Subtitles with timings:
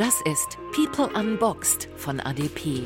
[0.00, 2.84] Das ist People Unboxed von ADP.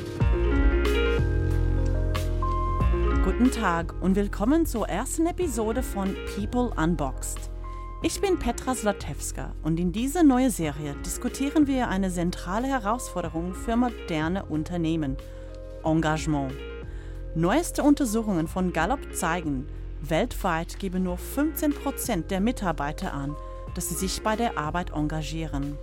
[3.25, 7.53] Guten Tag und willkommen zur ersten Episode von People Unboxed.
[8.03, 13.77] Ich bin Petra Zlatewska und in dieser neuen Serie diskutieren wir eine zentrale Herausforderung für
[13.77, 15.17] moderne Unternehmen:
[15.85, 16.53] Engagement.
[17.37, 19.69] Neueste Untersuchungen von Gallup zeigen,
[20.01, 23.37] weltweit geben nur 15% der Mitarbeiter an,
[23.77, 25.79] dass sie sich bei der Arbeit engagieren.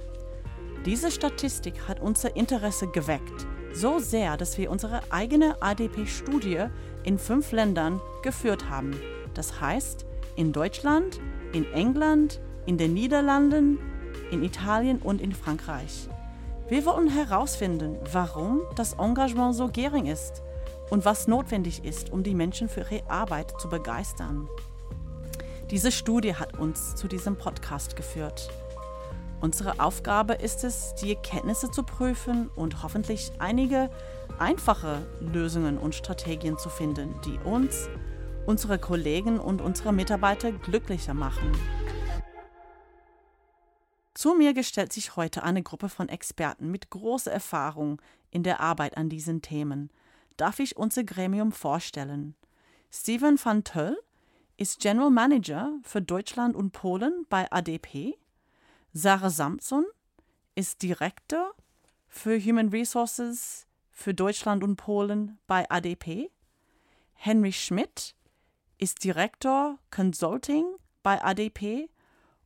[0.86, 6.66] Diese Statistik hat unser Interesse geweckt, so sehr, dass wir unsere eigene ADP-Studie
[7.04, 9.00] in fünf Ländern geführt haben.
[9.36, 11.20] Das heißt, in Deutschland,
[11.54, 13.78] in England, in den Niederlanden,
[14.32, 16.10] in Italien und in Frankreich.
[16.68, 20.42] Wir wollen herausfinden, warum das Engagement so gering ist
[20.90, 24.50] und was notwendig ist, um die Menschen für ihre Arbeit zu begeistern.
[25.70, 28.50] Diese Studie hat uns zu diesem Podcast geführt.
[29.42, 33.90] Unsere Aufgabe ist es, die Erkenntnisse zu prüfen und hoffentlich einige
[34.40, 37.90] einfache Lösungen und Strategien zu finden, die uns,
[38.46, 41.52] unsere Kollegen und unsere Mitarbeiter glücklicher machen.
[44.14, 48.96] Zu mir gestellt sich heute eine Gruppe von Experten mit großer Erfahrung in der Arbeit
[48.96, 49.90] an diesen Themen–
[50.42, 52.36] darf ich unser Gremium vorstellen.
[52.92, 53.96] Steven van Töll
[54.58, 58.18] ist General Manager für Deutschland und Polen bei ADP.
[58.94, 59.86] Sarah Samson
[60.54, 61.56] ist Direktor
[62.10, 66.30] für Human Resources für Deutschland und Polen bei ADP.
[67.14, 68.16] Henry Schmidt
[68.80, 70.66] ist Direktor Consulting
[71.04, 71.90] bei ADP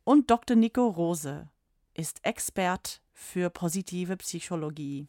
[0.03, 0.55] und Dr.
[0.55, 1.49] Nico Rose
[1.95, 5.07] ist Expert für positive Psychologie.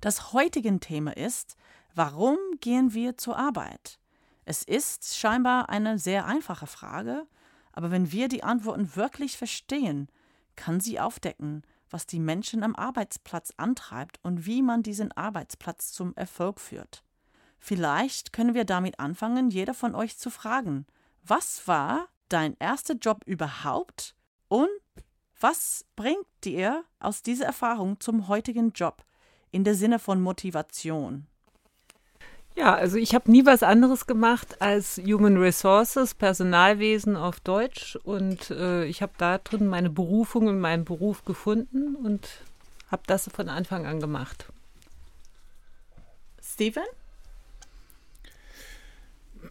[0.00, 1.54] Das heutige Thema ist,
[1.94, 4.00] warum gehen wir zur Arbeit?
[4.46, 7.28] Es ist scheinbar eine sehr einfache Frage,
[7.72, 10.08] aber wenn wir die Antworten wirklich verstehen,
[10.56, 16.14] kann sie aufdecken, was die Menschen am Arbeitsplatz antreibt und wie man diesen Arbeitsplatz zum
[16.16, 17.02] Erfolg führt.
[17.58, 20.86] Vielleicht können wir damit anfangen, jeder von euch zu fragen,
[21.22, 24.14] was war dein erster Job überhaupt
[24.48, 24.68] und
[25.38, 29.04] was bringt dir aus dieser Erfahrung zum heutigen Job?
[29.52, 31.26] in der Sinne von Motivation?
[32.54, 38.50] Ja, also ich habe nie was anderes gemacht als Human Resources, Personalwesen auf Deutsch und
[38.50, 42.28] äh, ich habe da drin meine Berufung in meinem Beruf gefunden und
[42.90, 44.46] habe das von Anfang an gemacht.
[46.42, 46.84] Steven?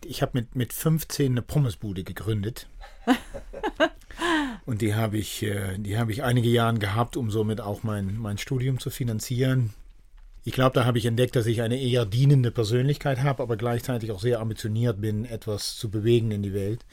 [0.06, 2.68] Ich habe mit, mit 15 eine Pommesbude gegründet.
[4.66, 8.18] und die habe ich, äh, die habe ich einige Jahre gehabt, um somit auch mein,
[8.18, 9.74] mein Studium zu finanzieren.
[10.44, 14.12] Ich glaube, da habe ich entdeckt, dass ich eine eher dienende Persönlichkeit habe, aber gleichzeitig
[14.12, 16.84] auch sehr ambitioniert bin, etwas zu bewegen in die Welt.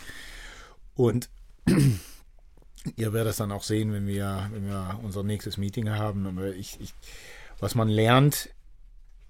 [0.94, 1.30] Und
[2.96, 6.38] ihr werdet es dann auch sehen, wenn wir, wenn wir unser nächstes Meeting haben.
[6.58, 6.92] Ich, ich,
[7.58, 8.50] was man lernt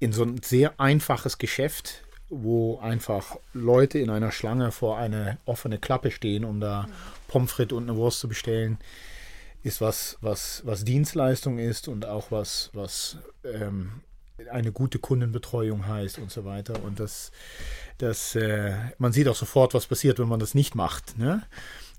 [0.00, 5.78] in so ein sehr einfaches Geschäft, wo einfach Leute in einer Schlange vor eine offene
[5.78, 6.88] Klappe stehen, um da
[7.28, 8.78] Pommes frites und eine Wurst zu bestellen,
[9.62, 14.02] ist was, was, was Dienstleistung ist und auch was, was ähm,
[14.50, 16.82] eine gute Kundenbetreuung heißt und so weiter.
[16.84, 17.32] Und das,
[17.98, 21.18] das, äh, man sieht auch sofort, was passiert, wenn man das nicht macht.
[21.18, 21.42] Ne?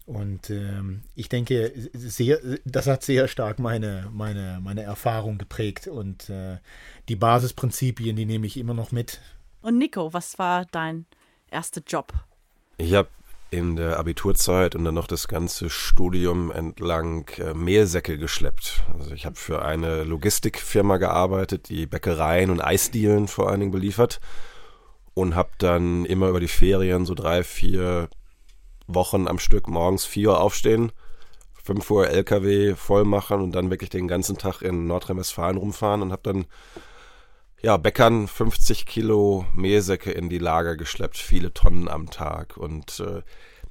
[0.06, 5.88] Und ähm, ich denke, sehr, das hat sehr stark meine, meine, meine Erfahrung geprägt.
[5.88, 6.58] Und äh,
[7.10, 9.20] die Basisprinzipien, die nehme ich immer noch mit.
[9.62, 11.06] Und Nico, was war dein
[11.52, 12.14] erster Job?
[12.78, 13.10] Ich habe
[13.52, 18.84] in der Abiturzeit und dann noch das ganze Studium entlang äh, Mehlsäcke geschleppt.
[18.98, 24.20] Also ich habe für eine Logistikfirma gearbeitet, die Bäckereien und Eisdielen vor allen Dingen beliefert
[25.14, 28.10] und habe dann immer über die Ferien so drei, vier
[28.88, 30.92] Wochen am Stück morgens vier Uhr aufstehen,
[31.64, 36.12] fünf Uhr LKW voll machen und dann wirklich den ganzen Tag in Nordrhein-Westfalen rumfahren und
[36.12, 36.46] habe dann
[37.62, 42.56] ja, Bäckern 50 Kilo Mehlsäcke in die Lager geschleppt, viele Tonnen am Tag.
[42.58, 43.22] Und äh,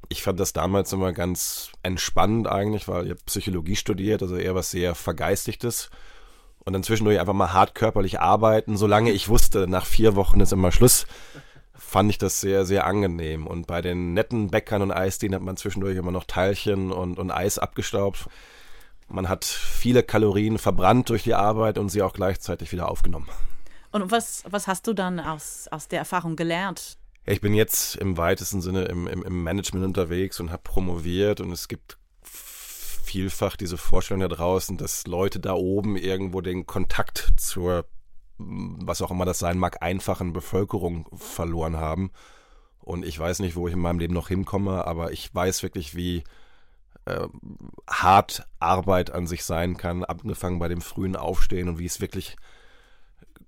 [0.08, 4.54] ich fand das damals immer ganz entspannend eigentlich, weil ich habe Psychologie studiert, also eher
[4.54, 5.90] was sehr Vergeistigtes.
[6.64, 10.52] Und dann zwischendurch einfach mal hart körperlich arbeiten, solange ich wusste, nach vier Wochen ist
[10.52, 11.06] immer Schluss,
[11.74, 13.46] fand ich das sehr, sehr angenehm.
[13.46, 17.30] Und bei den netten Bäckern und Eisdielen hat man zwischendurch immer noch Teilchen und, und
[17.30, 18.28] Eis abgestaubt.
[19.08, 23.28] Man hat viele Kalorien verbrannt durch die Arbeit und sie auch gleichzeitig wieder aufgenommen.
[23.90, 26.98] Und was, was hast du dann aus, aus der Erfahrung gelernt?
[27.24, 31.52] Ich bin jetzt im weitesten Sinne im, im, im Management unterwegs und habe promoviert und
[31.52, 37.86] es gibt vielfach diese Vorstellung da draußen, dass Leute da oben irgendwo den Kontakt zur,
[38.38, 42.10] was auch immer das sein mag, einfachen Bevölkerung verloren haben.
[42.80, 45.94] Und ich weiß nicht, wo ich in meinem Leben noch hinkomme, aber ich weiß wirklich,
[45.94, 46.24] wie
[47.04, 47.28] äh,
[47.88, 52.36] hart Arbeit an sich sein kann, angefangen bei dem frühen Aufstehen und wie es wirklich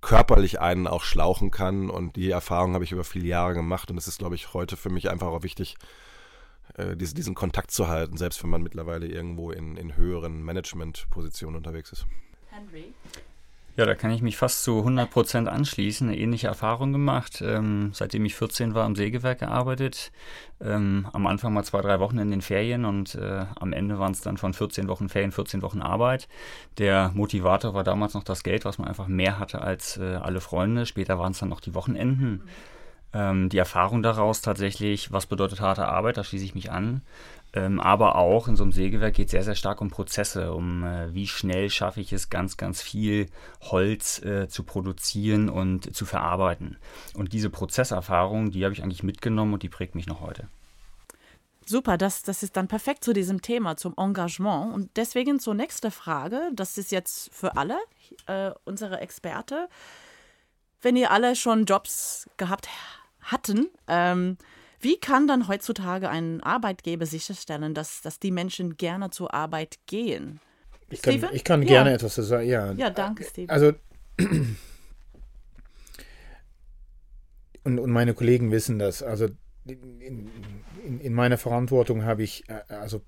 [0.01, 1.89] körperlich einen auch schlauchen kann.
[1.89, 3.89] Und die Erfahrung habe ich über viele Jahre gemacht.
[3.91, 5.77] Und es ist, glaube ich, heute für mich einfach auch wichtig,
[6.75, 11.91] äh, diesen, Kontakt zu halten, selbst wenn man mittlerweile irgendwo in, in höheren Management-Positionen unterwegs
[11.91, 12.05] ist.
[12.49, 12.93] Henry?
[13.77, 16.09] Ja, da kann ich mich fast zu 100 Prozent anschließen.
[16.09, 17.41] Eine ähnliche Erfahrung gemacht.
[17.41, 20.11] Ähm, seitdem ich 14 war, am Sägewerk gearbeitet.
[20.59, 24.11] Ähm, am Anfang mal zwei, drei Wochen in den Ferien und äh, am Ende waren
[24.11, 26.27] es dann von 14 Wochen Ferien, 14 Wochen Arbeit.
[26.79, 30.41] Der Motivator war damals noch das Geld, was man einfach mehr hatte als äh, alle
[30.41, 30.85] Freunde.
[30.85, 32.43] Später waren es dann noch die Wochenenden.
[33.13, 37.01] Ähm, die Erfahrung daraus tatsächlich, was bedeutet harte Arbeit, da schließe ich mich an.
[37.53, 40.83] Ähm, aber auch in so einem Sägewerk geht es sehr, sehr stark um Prozesse, um
[40.83, 43.27] äh, wie schnell schaffe ich es, ganz, ganz viel
[43.61, 46.77] Holz äh, zu produzieren und zu verarbeiten.
[47.13, 50.47] Und diese Prozesserfahrung, die habe ich eigentlich mitgenommen und die prägt mich noch heute.
[51.65, 54.73] Super, das, das ist dann perfekt zu diesem Thema, zum Engagement.
[54.73, 57.77] Und deswegen zur nächsten Frage, das ist jetzt für alle,
[58.27, 59.67] äh, unsere Experte.
[60.81, 62.67] Wenn ihr alle schon Jobs gehabt
[63.21, 64.37] hatten, ähm,
[64.81, 70.39] wie kann dann heutzutage ein Arbeitgeber sicherstellen, dass, dass die Menschen gerne zur Arbeit gehen?
[70.89, 72.47] Ich kann, ich kann gerne etwas zu sagen.
[72.47, 73.49] Ja, ja danke, Steven.
[73.49, 73.73] Also,
[77.63, 79.01] und, und meine Kollegen wissen das.
[79.01, 79.27] Also,
[79.65, 80.29] in,
[80.85, 83.01] in, in meiner Verantwortung habe ich, äh, also,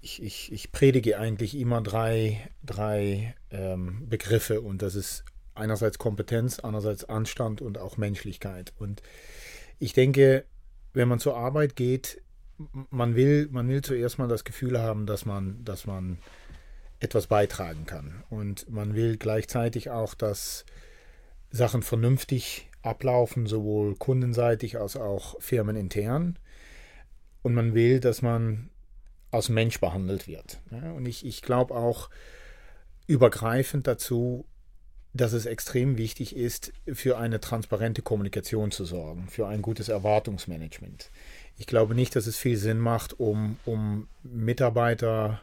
[0.00, 5.24] ich, ich, ich predige eigentlich immer drei, drei ähm, Begriffe und das ist
[5.54, 8.72] einerseits Kompetenz, andererseits Anstand und auch Menschlichkeit.
[8.78, 9.02] Und
[9.80, 10.44] ich denke,
[10.92, 12.22] wenn man zur Arbeit geht,
[12.90, 16.18] man will, man will zuerst mal das Gefühl haben, dass man, dass man
[17.00, 18.24] etwas beitragen kann.
[18.30, 20.64] Und man will gleichzeitig auch, dass
[21.50, 26.38] Sachen vernünftig ablaufen, sowohl kundenseitig als auch firmenintern.
[27.42, 28.70] Und man will, dass man
[29.30, 30.60] als Mensch behandelt wird.
[30.70, 32.10] Und ich, ich glaube auch
[33.06, 34.46] übergreifend dazu,
[35.14, 41.10] dass es extrem wichtig ist, für eine transparente Kommunikation zu sorgen, für ein gutes Erwartungsmanagement.
[41.56, 45.40] Ich glaube nicht, dass es viel Sinn macht, um, um Mitarbeiter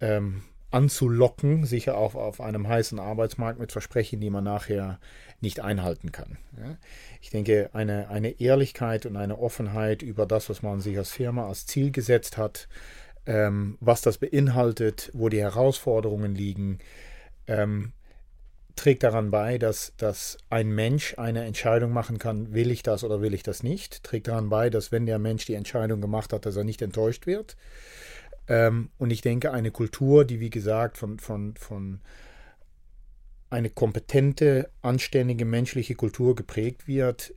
[0.00, 4.98] ähm, anzulocken, sicher auch auf einem heißen Arbeitsmarkt mit Versprechen, die man nachher
[5.40, 6.36] nicht einhalten kann.
[7.20, 11.46] Ich denke, eine, eine Ehrlichkeit und eine Offenheit über das, was man sich als Firma
[11.46, 12.68] als Ziel gesetzt hat,
[13.26, 16.80] ähm, was das beinhaltet, wo die Herausforderungen liegen,
[17.46, 17.92] ähm,
[18.76, 23.20] trägt daran bei, dass, dass ein Mensch eine Entscheidung machen kann, will ich das oder
[23.20, 24.02] will ich das nicht.
[24.02, 27.26] Trägt daran bei, dass wenn der Mensch die Entscheidung gemacht hat, dass er nicht enttäuscht
[27.26, 27.56] wird.
[28.48, 32.00] Ähm, und ich denke, eine Kultur, die wie gesagt von, von, von
[33.48, 37.34] eine kompetente, anständige menschliche Kultur geprägt wird,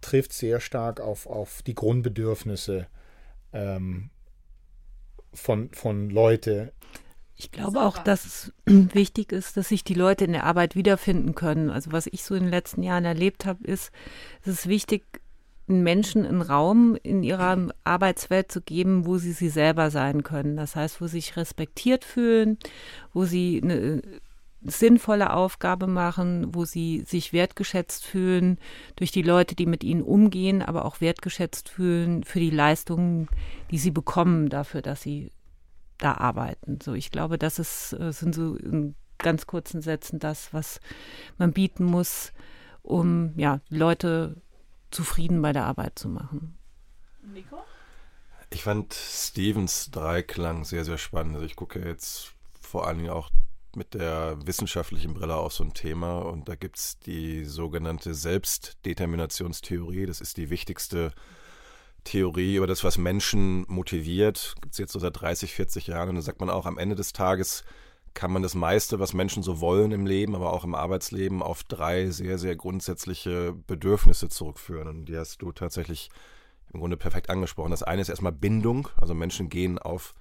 [0.00, 2.86] trifft sehr stark auf, auf die Grundbedürfnisse
[3.52, 4.10] ähm,
[5.32, 6.72] von, von Leute
[7.36, 11.34] ich glaube auch, dass es wichtig ist, dass sich die Leute in der Arbeit wiederfinden
[11.34, 11.70] können.
[11.70, 13.90] Also was ich so in den letzten Jahren erlebt habe, ist,
[14.42, 15.04] es ist wichtig,
[15.66, 20.56] Menschen einen Raum in ihrer Arbeitswelt zu geben, wo sie sie selber sein können.
[20.56, 22.58] Das heißt, wo sie sich respektiert fühlen,
[23.12, 24.02] wo sie eine
[24.60, 28.58] sinnvolle Aufgabe machen, wo sie sich wertgeschätzt fühlen
[28.96, 33.28] durch die Leute, die mit ihnen umgehen, aber auch wertgeschätzt fühlen für die Leistungen,
[33.70, 35.30] die sie bekommen dafür, dass sie
[36.04, 36.78] da arbeiten.
[36.82, 40.80] So, ich glaube, das ist, äh, sind so in ganz kurzen Sätzen das, was
[41.38, 42.32] man bieten muss,
[42.82, 44.36] um ja, Leute
[44.90, 46.58] zufrieden bei der Arbeit zu machen.
[47.22, 47.58] Nico?
[48.50, 51.34] Ich fand Stevens Dreiklang sehr, sehr spannend.
[51.34, 53.30] Also ich gucke jetzt vor allen Dingen auch
[53.74, 60.06] mit der wissenschaftlichen Brille auf so ein Thema und da gibt es die sogenannte Selbstdeterminationstheorie.
[60.06, 61.12] Das ist die wichtigste
[62.04, 66.10] Theorie über das, was Menschen motiviert, gibt es jetzt so seit 30, 40 Jahren.
[66.10, 67.64] Und da sagt man auch, am Ende des Tages
[68.14, 71.64] kann man das meiste, was Menschen so wollen im Leben, aber auch im Arbeitsleben, auf
[71.64, 74.86] drei sehr, sehr grundsätzliche Bedürfnisse zurückführen.
[74.86, 76.10] Und die hast du tatsächlich
[76.72, 77.72] im Grunde perfekt angesprochen.
[77.72, 78.88] Das eine ist erstmal Bindung.
[78.96, 80.14] Also Menschen gehen auf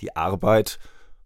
[0.00, 0.78] die Arbeit,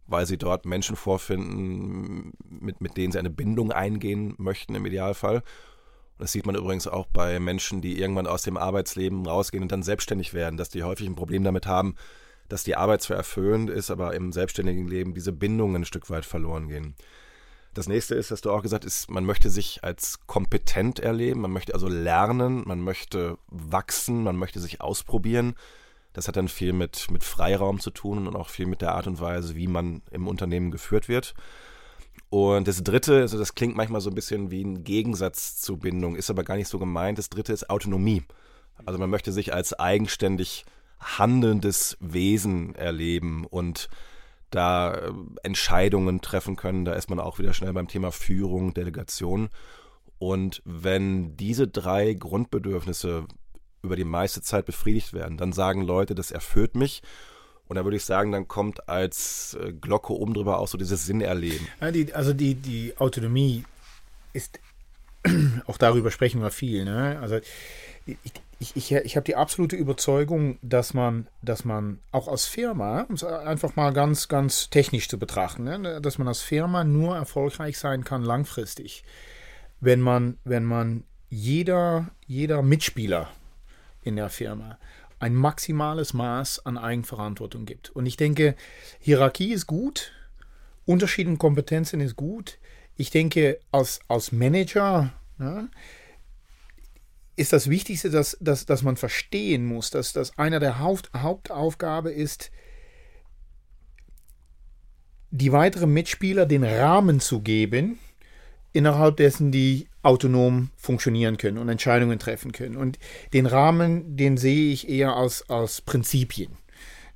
[0.06, 5.42] weil sie dort Menschen vorfinden, mit, mit denen sie eine Bindung eingehen möchten im Idealfall.
[6.20, 9.82] Das sieht man übrigens auch bei Menschen, die irgendwann aus dem Arbeitsleben rausgehen und dann
[9.82, 11.94] selbstständig werden, dass die häufig ein Problem damit haben,
[12.48, 16.26] dass die Arbeit zwar erfüllend ist, aber im selbstständigen Leben diese Bindungen ein Stück weit
[16.26, 16.94] verloren gehen.
[17.72, 21.52] Das nächste ist, dass du auch gesagt hast, man möchte sich als kompetent erleben, man
[21.52, 25.54] möchte also lernen, man möchte wachsen, man möchte sich ausprobieren.
[26.12, 29.06] Das hat dann viel mit, mit Freiraum zu tun und auch viel mit der Art
[29.06, 31.34] und Weise, wie man im Unternehmen geführt wird.
[32.30, 36.14] Und das dritte, also das klingt manchmal so ein bisschen wie ein Gegensatz zu Bindung,
[36.14, 37.18] ist aber gar nicht so gemeint.
[37.18, 38.22] Das dritte ist Autonomie.
[38.86, 40.64] Also man möchte sich als eigenständig
[41.00, 43.88] handelndes Wesen erleben und
[44.50, 46.84] da äh, Entscheidungen treffen können.
[46.84, 49.48] Da ist man auch wieder schnell beim Thema Führung, Delegation.
[50.18, 53.26] Und wenn diese drei Grundbedürfnisse
[53.82, 57.02] über die meiste Zeit befriedigt werden, dann sagen Leute, das erfüllt mich.
[57.70, 61.06] Und da würde ich sagen, dann kommt als äh, Glocke oben drüber auch so dieses
[61.06, 61.68] Sinnerleben.
[61.80, 63.62] Ja, die, also die, die Autonomie
[64.32, 64.58] ist,
[65.68, 66.84] auch darüber sprechen wir viel.
[66.84, 67.16] Ne?
[67.22, 67.38] Also
[68.06, 68.18] ich,
[68.58, 73.14] ich, ich, ich habe die absolute Überzeugung, dass man, dass man auch als Firma, um
[73.14, 76.00] es einfach mal ganz, ganz technisch zu betrachten, ne?
[76.00, 79.04] dass man als Firma nur erfolgreich sein kann langfristig,
[79.78, 83.28] wenn man, wenn man jeder, jeder Mitspieler
[84.02, 84.76] in der Firma
[85.20, 87.90] ein maximales Maß an Eigenverantwortung gibt.
[87.90, 88.56] Und ich denke,
[88.98, 90.12] Hierarchie ist gut,
[90.86, 92.58] Unterschiede in Kompetenzen ist gut.
[92.96, 95.68] Ich denke, als, als Manager ja,
[97.36, 102.10] ist das Wichtigste, dass, dass, dass man verstehen muss, dass, dass einer der Haupt, Hauptaufgabe
[102.10, 102.50] ist,
[105.30, 107.98] die weiteren Mitspieler den Rahmen zu geben,
[108.72, 112.76] innerhalb dessen die autonom funktionieren können und Entscheidungen treffen können.
[112.76, 112.98] Und
[113.32, 116.52] den Rahmen, den sehe ich eher als, als Prinzipien.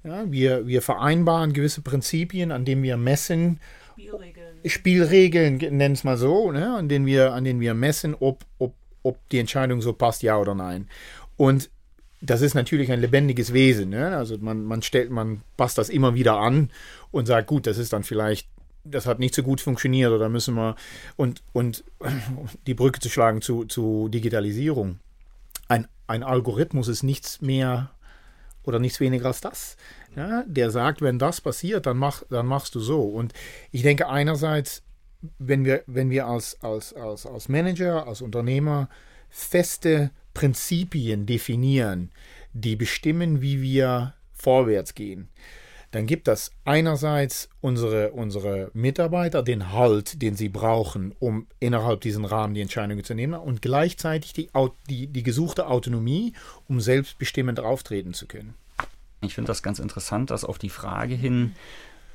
[0.02, 3.58] Ja, wir, wir vereinbaren gewisse Prinzipien, an denen wir messen,
[3.94, 8.44] Spielregeln, Spielregeln nennen es mal so, ne, an, denen wir, an denen wir messen, ob,
[8.58, 10.88] ob, ob die Entscheidung so passt, ja oder nein.
[11.36, 11.70] Und
[12.20, 13.90] das ist natürlich ein lebendiges Wesen.
[13.90, 14.16] Ne?
[14.16, 16.70] Also man, man stellt, man passt das immer wieder an
[17.10, 18.48] und sagt, gut, das ist dann vielleicht
[18.84, 20.76] das hat nicht so gut funktioniert oder müssen wir
[21.16, 21.84] und, und
[22.66, 25.00] die Brücke zu schlagen zu, zu Digitalisierung.
[25.68, 27.90] Ein, ein Algorithmus ist nichts mehr
[28.62, 29.76] oder nichts weniger als das.
[30.16, 33.02] Ja, der sagt, wenn das passiert, dann, mach, dann machst du so.
[33.02, 33.32] Und
[33.72, 34.82] ich denke einerseits,
[35.38, 38.88] wenn wir, wenn wir als, als, als, als Manager, als Unternehmer
[39.28, 42.10] feste Prinzipien definieren,
[42.52, 45.28] die bestimmen, wie wir vorwärts gehen,
[45.94, 52.24] dann gibt das einerseits unsere, unsere Mitarbeiter den Halt, den sie brauchen, um innerhalb diesen
[52.24, 54.50] Rahmen die Entscheidungen zu nehmen und gleichzeitig die,
[54.90, 56.32] die, die gesuchte Autonomie,
[56.68, 58.54] um selbstbestimmend auftreten zu können.
[59.20, 61.54] Ich finde das ganz interessant, dass auf die Frage hin,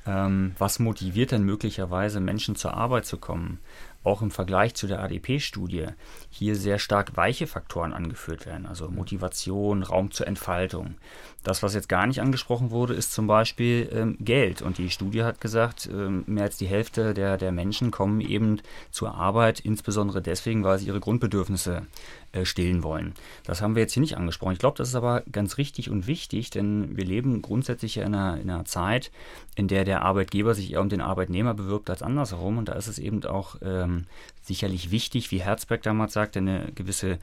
[0.06, 3.60] ähm, was motiviert denn möglicherweise Menschen zur Arbeit zu kommen,
[4.02, 5.88] auch im Vergleich zu der ADP-Studie
[6.30, 10.96] hier sehr stark weiche Faktoren angeführt werden, also Motivation, Raum zur Entfaltung.
[11.42, 14.60] Das, was jetzt gar nicht angesprochen wurde, ist zum Beispiel ähm, Geld.
[14.60, 18.60] Und die Studie hat gesagt, ähm, mehr als die Hälfte der, der Menschen kommen eben
[18.90, 21.86] zur Arbeit, insbesondere deswegen, weil sie ihre Grundbedürfnisse
[22.32, 23.14] äh, stillen wollen.
[23.44, 24.52] Das haben wir jetzt hier nicht angesprochen.
[24.52, 28.38] Ich glaube, das ist aber ganz richtig und wichtig, denn wir leben grundsätzlich in einer,
[28.38, 29.10] in einer Zeit,
[29.54, 32.58] in der der Arbeitgeber sich eher um den Arbeitnehmer bewirbt als andersherum.
[32.58, 34.04] Und da ist es eben auch ähm,
[34.42, 37.18] sicherlich wichtig, wie Herzberg damals sagte, eine gewisse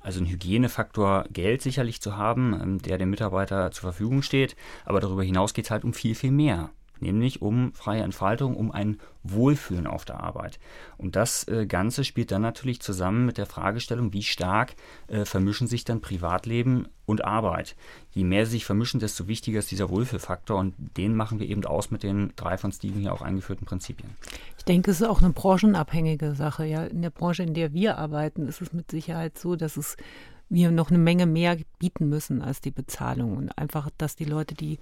[0.00, 4.56] also ein Hygienefaktor Geld sicherlich zu haben, ähm, der dem Mitarbeiter zur Verfügung steht.
[4.84, 6.70] Aber darüber hinaus geht es halt um viel, viel mehr.
[7.00, 10.58] Nämlich um freie Entfaltung, um ein Wohlfühlen auf der Arbeit.
[10.96, 14.74] Und das äh, Ganze spielt dann natürlich zusammen mit der Fragestellung, wie stark
[15.08, 17.76] äh, vermischen sich dann Privatleben und Arbeit.
[18.12, 21.64] Je mehr sie sich vermischen, desto wichtiger ist dieser Wohlfühlfaktor und den machen wir eben
[21.64, 24.10] aus mit den drei von Steven hier auch eingeführten Prinzipien.
[24.56, 26.64] Ich denke, es ist auch eine branchenabhängige Sache.
[26.64, 29.96] Ja, in der Branche, in der wir arbeiten, ist es mit Sicherheit so, dass es
[30.50, 33.36] wir noch eine Menge mehr bieten müssen als die Bezahlung.
[33.36, 34.78] Und einfach, dass die Leute, die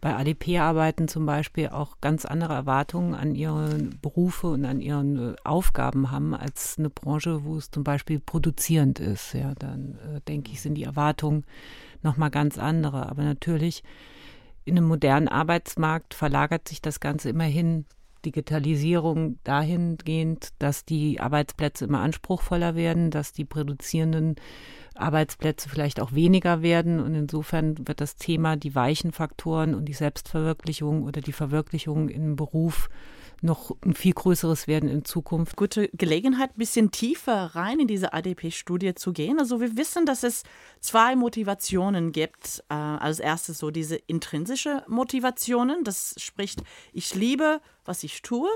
[0.00, 3.68] bei ADP arbeiten, zum Beispiel auch ganz andere Erwartungen an ihre
[4.00, 8.98] Berufe und an ihren äh, Aufgaben haben als eine Branche, wo es zum Beispiel produzierend
[8.98, 9.34] ist.
[9.34, 11.44] Ja, dann äh, denke ich, sind die Erwartungen
[12.02, 13.08] nochmal ganz andere.
[13.08, 13.84] Aber natürlich
[14.64, 17.84] in einem modernen Arbeitsmarkt verlagert sich das Ganze immerhin
[18.24, 24.36] Digitalisierung dahingehend, dass die Arbeitsplätze immer anspruchsvoller werden, dass die produzierenden
[25.00, 27.00] Arbeitsplätze vielleicht auch weniger werden.
[27.00, 32.36] Und insofern wird das Thema die weichen Faktoren und die Selbstverwirklichung oder die Verwirklichung im
[32.36, 32.88] Beruf
[33.42, 35.56] noch ein viel größeres werden in Zukunft.
[35.56, 39.38] Gute Gelegenheit, ein bisschen tiefer rein in diese ADP-Studie zu gehen.
[39.38, 40.42] Also wir wissen, dass es
[40.80, 42.62] zwei Motivationen gibt.
[42.68, 45.84] Äh, als erstes so diese intrinsische Motivationen.
[45.84, 48.50] Das spricht, ich liebe, was ich tue.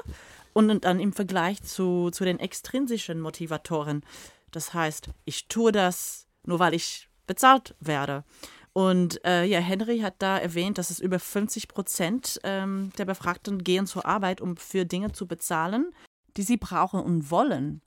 [0.53, 4.05] Und dann im Vergleich zu, zu den extrinsischen Motivatoren.
[4.51, 8.25] Das heißt, ich tue das nur weil ich bezahlt werde.
[8.73, 13.63] Und äh, ja, Henry hat da erwähnt, dass es über 50 Prozent ähm, der Befragten
[13.63, 15.93] gehen zur Arbeit, um für Dinge zu bezahlen,
[16.37, 17.83] die sie brauchen und wollen.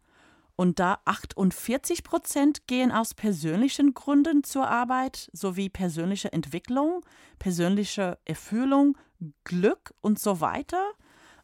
[0.55, 7.05] Und da 48 Prozent gehen aus persönlichen Gründen zur Arbeit, sowie persönliche Entwicklung,
[7.37, 8.97] persönliche Erfüllung,
[9.43, 10.83] Glück und so weiter.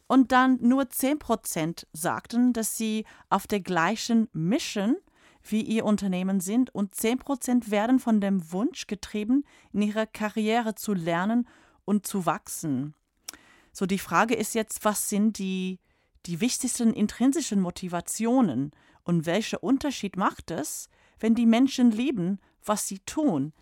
[0.07, 4.95] Und dann nur 10 Prozent sagten, dass sie auf der gleichen Mission
[5.43, 10.93] wie ihr Unternehmen sind und 10% werden von dem Wunsch getrieben, in ihrer Karriere zu
[10.93, 11.47] lernen
[11.85, 12.93] und zu wachsen.
[13.71, 15.79] So die Frage ist jetzt, was sind die,
[16.25, 18.71] die wichtigsten intrinsischen Motivationen
[19.03, 23.53] und welcher Unterschied macht es, wenn die Menschen lieben, was sie tun?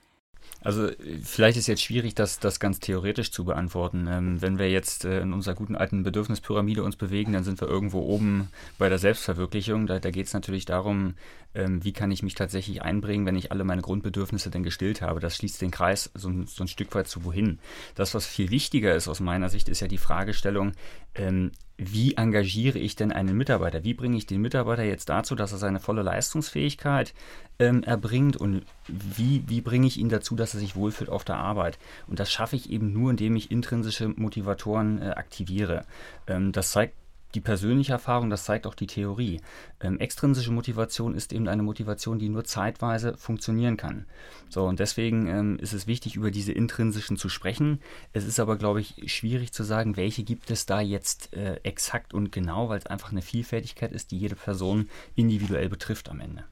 [0.63, 0.89] Also
[1.23, 4.07] vielleicht ist jetzt schwierig, das, das ganz theoretisch zu beantworten.
[4.07, 7.67] Ähm, wenn wir jetzt äh, in unserer guten alten Bedürfnispyramide uns bewegen, dann sind wir
[7.67, 9.87] irgendwo oben bei der Selbstverwirklichung.
[9.87, 11.15] Da, da geht es natürlich darum,
[11.55, 15.19] ähm, wie kann ich mich tatsächlich einbringen, wenn ich alle meine Grundbedürfnisse denn gestillt habe.
[15.19, 17.59] Das schließt den Kreis so, so ein Stück weit zu wohin.
[17.95, 20.73] Das, was viel wichtiger ist aus meiner Sicht, ist ja die Fragestellung,
[21.15, 21.51] ähm,
[21.83, 23.83] wie engagiere ich denn einen Mitarbeiter?
[23.83, 27.15] Wie bringe ich den Mitarbeiter jetzt dazu, dass er seine volle Leistungsfähigkeit
[27.57, 31.37] ähm, erbringt und wie, wie bringe ich ihn dazu, dass er sich wohlfühlt auf der
[31.37, 31.79] Arbeit?
[32.05, 35.85] Und das schaffe ich eben nur, indem ich intrinsische Motivatoren äh, aktiviere.
[36.27, 36.93] Ähm, das zeigt
[37.35, 39.41] die persönliche Erfahrung, das zeigt auch die Theorie.
[39.79, 44.05] Ähm, extrinsische Motivation ist eben eine Motivation, die nur zeitweise funktionieren kann.
[44.49, 47.81] So, und deswegen ähm, ist es wichtig, über diese intrinsischen zu sprechen.
[48.13, 52.13] Es ist aber, glaube ich, schwierig zu sagen, welche gibt es da jetzt äh, exakt
[52.13, 56.43] und genau, weil es einfach eine Vielfältigkeit ist, die jede Person individuell betrifft am Ende.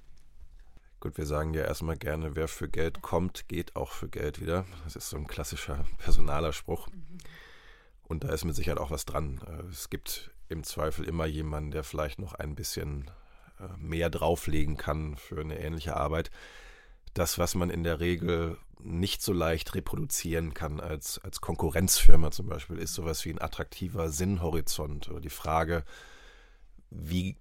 [0.99, 4.65] Gut, wir sagen ja erstmal gerne, wer für Geld kommt, geht auch für Geld wieder.
[4.83, 6.89] Das ist so ein klassischer personaler Spruch.
[8.03, 9.39] Und da ist mit Sicherheit auch was dran.
[9.47, 13.09] Äh, es gibt im Zweifel immer jemanden, der vielleicht noch ein bisschen
[13.59, 16.31] äh, mehr drauflegen kann für eine ähnliche Arbeit.
[17.13, 22.47] Das, was man in der Regel nicht so leicht reproduzieren kann als, als Konkurrenzfirma zum
[22.47, 25.83] Beispiel, ist sowas wie ein attraktiver Sinnhorizont oder die Frage,
[26.89, 27.37] wie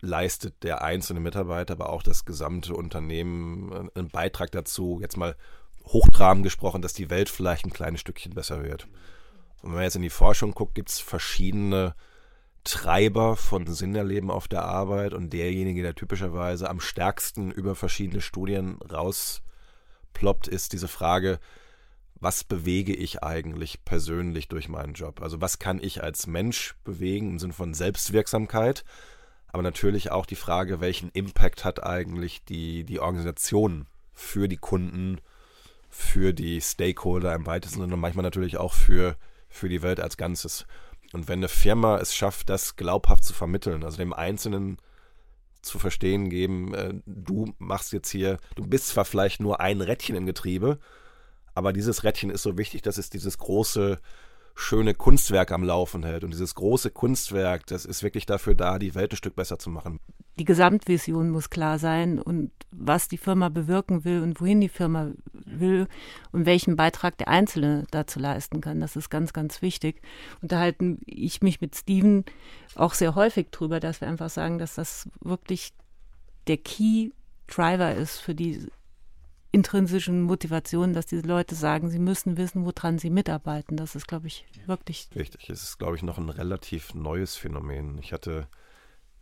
[0.00, 5.36] leistet der einzelne Mitarbeiter, aber auch das gesamte Unternehmen einen Beitrag dazu, jetzt mal
[5.84, 8.84] hochtrabend gesprochen, dass die Welt vielleicht ein kleines Stückchen besser wird.
[9.62, 11.94] Und wenn man jetzt in die Forschung guckt, gibt es verschiedene
[12.68, 18.78] Treiber von Sinnerleben auf der Arbeit und derjenige, der typischerweise am stärksten über verschiedene Studien
[18.82, 21.40] rausploppt, ist diese Frage,
[22.20, 25.22] was bewege ich eigentlich persönlich durch meinen Job?
[25.22, 28.84] Also was kann ich als Mensch bewegen im Sinne von Selbstwirksamkeit?
[29.46, 35.22] Aber natürlich auch die Frage, welchen Impact hat eigentlich die, die Organisation für die Kunden,
[35.88, 39.16] für die Stakeholder im weitesten Sinne und manchmal natürlich auch für,
[39.48, 40.66] für die Welt als Ganzes.
[41.12, 44.78] Und wenn eine Firma es schafft, das glaubhaft zu vermitteln, also dem Einzelnen
[45.62, 50.16] zu verstehen geben, äh, du machst jetzt hier, du bist zwar vielleicht nur ein Rädchen
[50.16, 50.78] im Getriebe,
[51.54, 53.98] aber dieses Rädchen ist so wichtig, dass es dieses große
[54.58, 56.24] schöne Kunstwerk am Laufen hält.
[56.24, 59.70] Und dieses große Kunstwerk, das ist wirklich dafür da, die Welt ein Stück besser zu
[59.70, 60.00] machen.
[60.38, 65.12] Die Gesamtvision muss klar sein und was die Firma bewirken will und wohin die Firma
[65.32, 65.86] will
[66.32, 68.80] und welchen Beitrag der Einzelne dazu leisten kann.
[68.80, 70.02] Das ist ganz, ganz wichtig.
[70.42, 72.24] Unterhalten ich mich mit Steven
[72.74, 75.72] auch sehr häufig drüber, dass wir einfach sagen, dass das wirklich
[76.48, 77.10] der Key
[77.46, 78.68] Driver ist für die
[79.50, 83.76] intrinsischen Motivation, dass diese Leute sagen, sie müssen wissen, woran sie mitarbeiten.
[83.76, 85.08] Das ist, glaube ich, wirklich.
[85.14, 85.48] Richtig.
[85.48, 87.98] Es ist, glaube ich, noch ein relativ neues Phänomen.
[87.98, 88.46] Ich hatte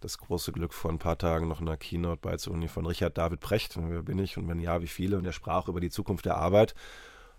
[0.00, 3.40] das große Glück, vor ein paar Tagen noch in einer Keynote beizuwohnen von Richard David
[3.40, 3.76] Precht.
[3.76, 5.16] Wer bin ich und wenn ja, wie viele?
[5.16, 6.74] Und er sprach über die Zukunft der Arbeit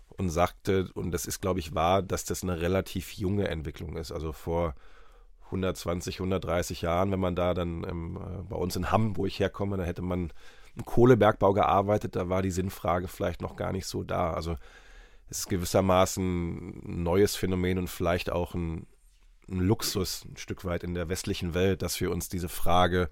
[0.08, 4.12] und sagte, und das ist, glaube ich, wahr, dass das eine relativ junge Entwicklung ist.
[4.12, 4.74] Also vor
[5.46, 9.76] 120, 130 Jahren, wenn man da dann ähm, bei uns in Hamm, wo ich herkomme,
[9.76, 10.32] da hätte man
[10.84, 14.32] Kohlebergbau gearbeitet, da war die Sinnfrage vielleicht noch gar nicht so da.
[14.32, 14.56] Also
[15.30, 18.86] es ist gewissermaßen ein neues Phänomen und vielleicht auch ein,
[19.48, 23.10] ein Luxus ein Stück weit in der westlichen Welt, dass wir uns diese Frage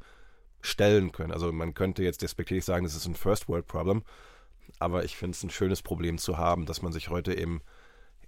[0.61, 1.33] stellen können.
[1.33, 4.02] Also man könnte jetzt despektierlich sagen, das ist ein First World Problem,
[4.79, 7.62] aber ich finde es ein schönes Problem zu haben, dass man sich heute eben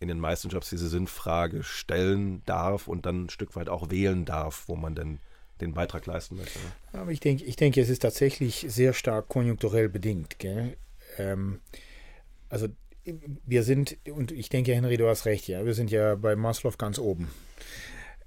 [0.01, 4.24] in den meisten Jobs diese Sinnfrage stellen darf und dann ein Stück weit auch wählen
[4.24, 5.20] darf, wo man denn
[5.61, 6.59] den Beitrag leisten möchte.
[6.59, 7.01] Ne?
[7.01, 10.37] Aber ich denke, ich denke, es ist tatsächlich sehr stark konjunkturell bedingt.
[11.18, 11.61] Ähm,
[12.49, 12.68] also
[13.47, 16.77] wir sind, und ich denke, Henry, du hast recht, ja, wir sind ja bei Maslow
[16.77, 17.29] ganz oben.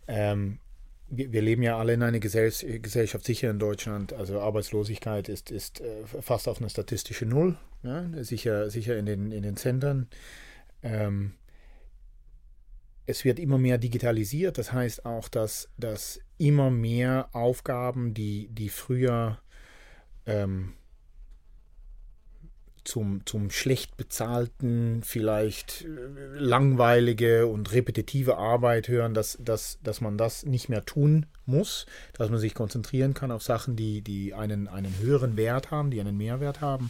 [0.07, 0.59] Ähm,
[1.07, 4.13] wir, wir, leben ja alle in einer Gesell Gesellschaft, sicher in Deutschland.
[4.13, 8.07] Also Arbeitslosigkeit ist, ist äh, fast auf eine statistische Null, ja?
[8.23, 10.07] sicher, sicher in den, in den Zentren.
[10.81, 11.33] Ähm,
[13.05, 14.57] es wird immer mehr digitalisiert.
[14.57, 19.37] Das heißt auch, dass, dass immer mehr Aufgaben, die, die früher
[20.25, 20.73] ähm,
[22.83, 30.17] zum, zum schlecht bezahlten, vielleicht äh, langweilige und repetitive Arbeit hören, dass, dass, dass man
[30.17, 34.67] das nicht mehr tun muss, dass man sich konzentrieren kann auf Sachen, die, die einen,
[34.67, 36.89] einen höheren Wert haben, die einen Mehrwert haben.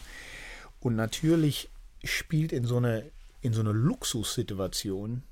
[0.79, 1.69] Und natürlich
[2.05, 3.11] spielt in so eine,
[3.41, 5.23] in so eine Luxussituation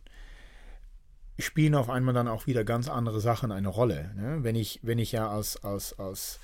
[1.39, 4.11] spielen auf einmal dann auch wieder ganz andere Sachen eine Rolle.
[4.15, 4.39] Ne?
[4.41, 6.39] Wenn, ich, wenn ich ja als, als, als,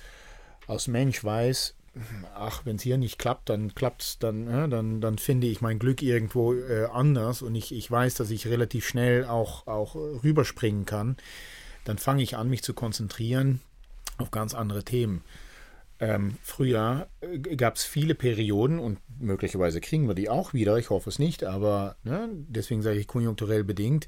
[0.66, 1.74] als Mensch weiß,
[2.34, 5.78] ach, wenn es hier nicht klappt, dann klappt dann, ja, dann, dann finde ich mein
[5.78, 10.84] Glück irgendwo äh, anders und ich, ich weiß, dass ich relativ schnell auch, auch rüberspringen
[10.84, 11.16] kann,
[11.84, 13.60] dann fange ich an, mich zu konzentrieren
[14.18, 15.22] auf ganz andere Themen.
[15.98, 20.90] Ähm, früher äh, gab es viele Perioden und möglicherweise kriegen wir die auch wieder, ich
[20.90, 24.06] hoffe es nicht, aber ne, deswegen sage ich konjunkturell bedingt,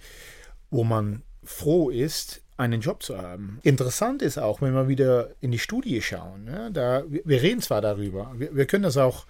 [0.71, 3.61] wo man froh ist, einen Job zu haben.
[3.63, 6.45] Interessant ist auch, wenn wir wieder in die Studie schauen.
[6.45, 9.27] Ne, da, wir reden zwar darüber, wir, wir können das auch,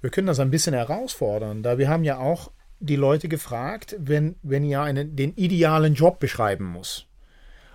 [0.00, 2.50] wir können das ein bisschen herausfordern, da wir haben ja auch
[2.80, 7.06] die Leute gefragt, wenn, wenn ihr einen, den idealen Job beschreiben muss.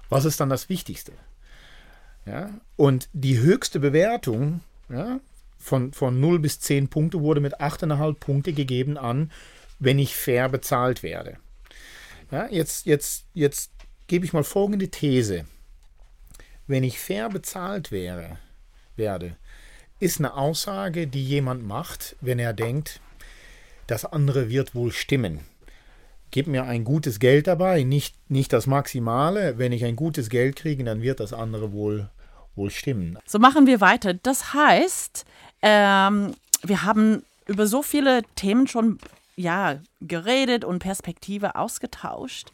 [0.10, 1.14] Was ist dann das Wichtigste?
[2.26, 2.50] Ja?
[2.76, 5.22] Und die höchste Bewertung ja,
[5.58, 9.32] von, von 0 bis 10 Punkte wurde mit 8,5 Punkte gegeben an,
[9.80, 11.38] wenn ich fair bezahlt werde.
[12.32, 13.72] Ja, jetzt, jetzt, jetzt
[14.08, 15.46] gebe ich mal folgende These.
[16.68, 18.38] Wenn ich fair bezahlt wäre,
[18.96, 19.38] werde,
[20.00, 23.00] ist eine Aussage, die jemand macht, wenn er denkt,
[23.88, 25.42] das andere wird wohl stimmen.
[26.30, 29.58] Gib mir ein gutes Geld dabei, nicht, nicht das Maximale.
[29.58, 32.10] Wenn ich ein gutes Geld kriege, dann wird das andere wohl
[32.58, 33.18] wohl stimmen.
[33.26, 34.14] So machen wir weiter.
[34.16, 35.26] Das heißt,
[35.62, 38.98] ähm, wir haben über so viele Themen schon
[39.38, 42.50] ja, geredet und Perspektive ausgetauscht.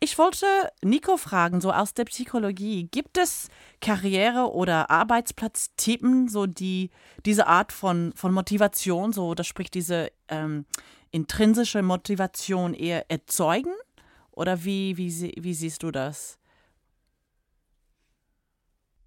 [0.00, 0.46] Ich wollte
[0.82, 3.48] Nico fragen, so aus der Psychologie, gibt es
[3.80, 6.90] Karriere- oder Arbeitsplatztypen, so die
[7.26, 10.66] diese Art von, von Motivation, so das spricht diese ähm,
[11.10, 13.72] intrinsische Motivation eher erzeugen?
[14.30, 16.37] Oder wie, wie, wie siehst du das?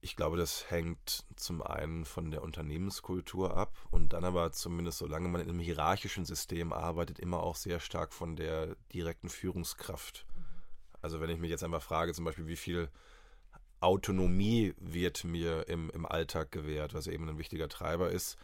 [0.03, 5.29] Ich glaube, das hängt zum einen von der Unternehmenskultur ab und dann aber zumindest solange
[5.29, 10.25] man in einem hierarchischen System arbeitet, immer auch sehr stark von der direkten Führungskraft.
[11.03, 12.89] Also wenn ich mich jetzt einmal frage, zum Beispiel, wie viel
[13.79, 18.37] Autonomie wird mir im, im Alltag gewährt, was eben ein wichtiger Treiber ist,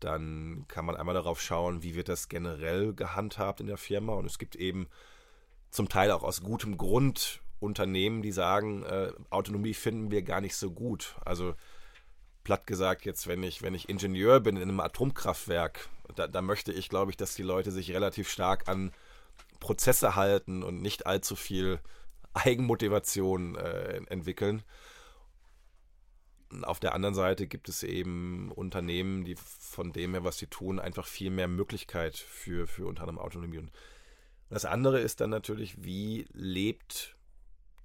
[0.00, 4.14] dann kann man einmal darauf schauen, wie wird das generell gehandhabt in der Firma.
[4.14, 4.88] Und es gibt eben
[5.70, 10.56] zum Teil auch aus gutem Grund Unternehmen, die sagen, äh, Autonomie finden wir gar nicht
[10.56, 11.16] so gut.
[11.24, 11.54] Also
[12.44, 16.72] platt gesagt, jetzt, wenn ich, wenn ich Ingenieur bin in einem Atomkraftwerk, da, da möchte
[16.72, 18.92] ich, glaube ich, dass die Leute sich relativ stark an
[19.60, 21.80] Prozesse halten und nicht allzu viel
[22.34, 24.62] Eigenmotivation äh, entwickeln.
[26.62, 30.78] Auf der anderen Seite gibt es eben Unternehmen, die von dem her, was sie tun,
[30.78, 33.58] einfach viel mehr Möglichkeit für, für unter anderem Autonomie.
[33.58, 33.72] Und
[34.50, 37.13] das andere ist dann natürlich, wie lebt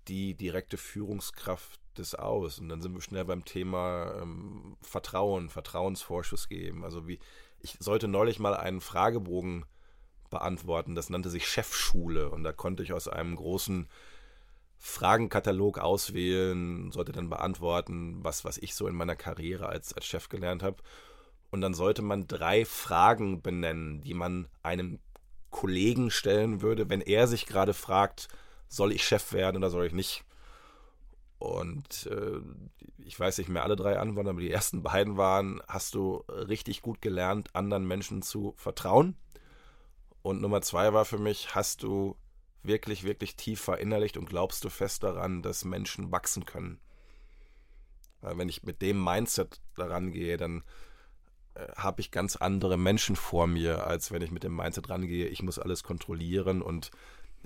[0.10, 2.60] die direkte Führungskraft das aus?
[2.60, 6.84] Und dann sind wir schnell beim Thema ähm, Vertrauen, Vertrauensvorschuss geben.
[6.84, 7.20] Also wie,
[7.60, 9.66] ich sollte neulich mal einen Fragebogen
[10.30, 13.88] beantworten, das nannte sich Chefschule und da konnte ich aus einem großen
[14.78, 20.30] Fragenkatalog auswählen, sollte dann beantworten, was, was ich so in meiner Karriere als, als Chef
[20.30, 20.78] gelernt habe.
[21.52, 25.00] Und dann sollte man drei Fragen benennen, die man einem
[25.50, 28.30] Kollegen stellen würde, wenn er sich gerade fragt,
[28.70, 30.24] soll ich Chef werden oder soll ich nicht?
[31.40, 32.40] Und äh,
[33.06, 36.82] ich weiß nicht mehr alle drei Antworten, aber die ersten beiden waren, hast du richtig
[36.82, 39.16] gut gelernt, anderen Menschen zu vertrauen?
[40.22, 42.16] Und Nummer zwei war für mich, hast du
[42.62, 46.80] wirklich, wirklich tief verinnerlicht und glaubst du fest daran, dass Menschen wachsen können?
[48.22, 50.64] Weil wenn ich mit dem Mindset daran gehe, dann
[51.54, 55.28] äh, habe ich ganz andere Menschen vor mir, als wenn ich mit dem Mindset rangehe,
[55.28, 56.92] ich muss alles kontrollieren und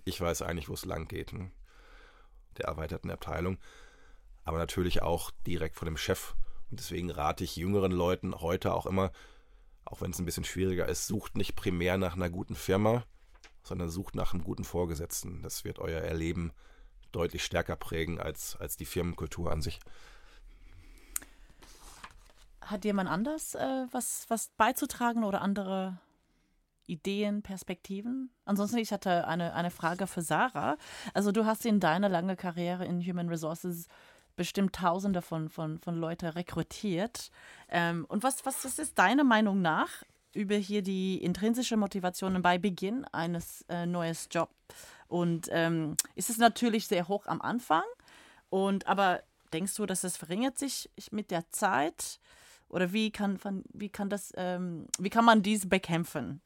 [0.05, 1.33] ich weiß eigentlich, wo es lang geht.
[1.33, 1.51] Ne?
[2.57, 3.57] Der erweiterten Abteilung.
[4.43, 6.35] Aber natürlich auch direkt von dem Chef.
[6.69, 9.11] Und deswegen rate ich jüngeren Leuten heute auch immer,
[9.85, 13.03] auch wenn es ein bisschen schwieriger ist, sucht nicht primär nach einer guten Firma,
[13.63, 15.41] sondern sucht nach einem guten Vorgesetzten.
[15.41, 16.51] Das wird euer Erleben
[17.11, 19.79] deutlich stärker prägen als, als die Firmenkultur an sich.
[22.61, 25.99] Hat jemand anders äh, was, was beizutragen oder andere
[26.87, 28.29] Ideen, Perspektiven?
[28.45, 30.77] Ansonsten, ich hatte eine, eine Frage für Sarah.
[31.13, 33.87] Also du hast in deiner langen Karriere in Human Resources
[34.35, 37.29] bestimmt Tausende von, von, von Leuten rekrutiert.
[37.69, 39.89] Ähm, und was, was, was ist deiner Meinung nach
[40.33, 44.53] über hier die intrinsische Motivation bei Beginn eines äh, neuen Jobs?
[45.07, 47.83] Und ähm, ist es natürlich sehr hoch am Anfang.
[48.49, 49.21] Und aber
[49.53, 52.19] denkst du, dass es verringert sich mit der Zeit?
[52.69, 53.39] Oder wie kann,
[53.71, 56.41] wie kann das, ähm, wie kann man dies bekämpfen?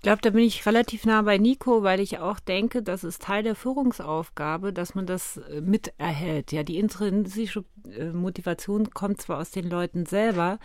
[0.00, 3.20] Ich glaube, da bin ich relativ nah bei Nico, weil ich auch denke, das ist
[3.20, 6.52] Teil der Führungsaufgabe, dass man das äh, miterhält.
[6.52, 10.58] Ja, die intrinsische äh, Motivation kommt zwar aus den Leuten selber,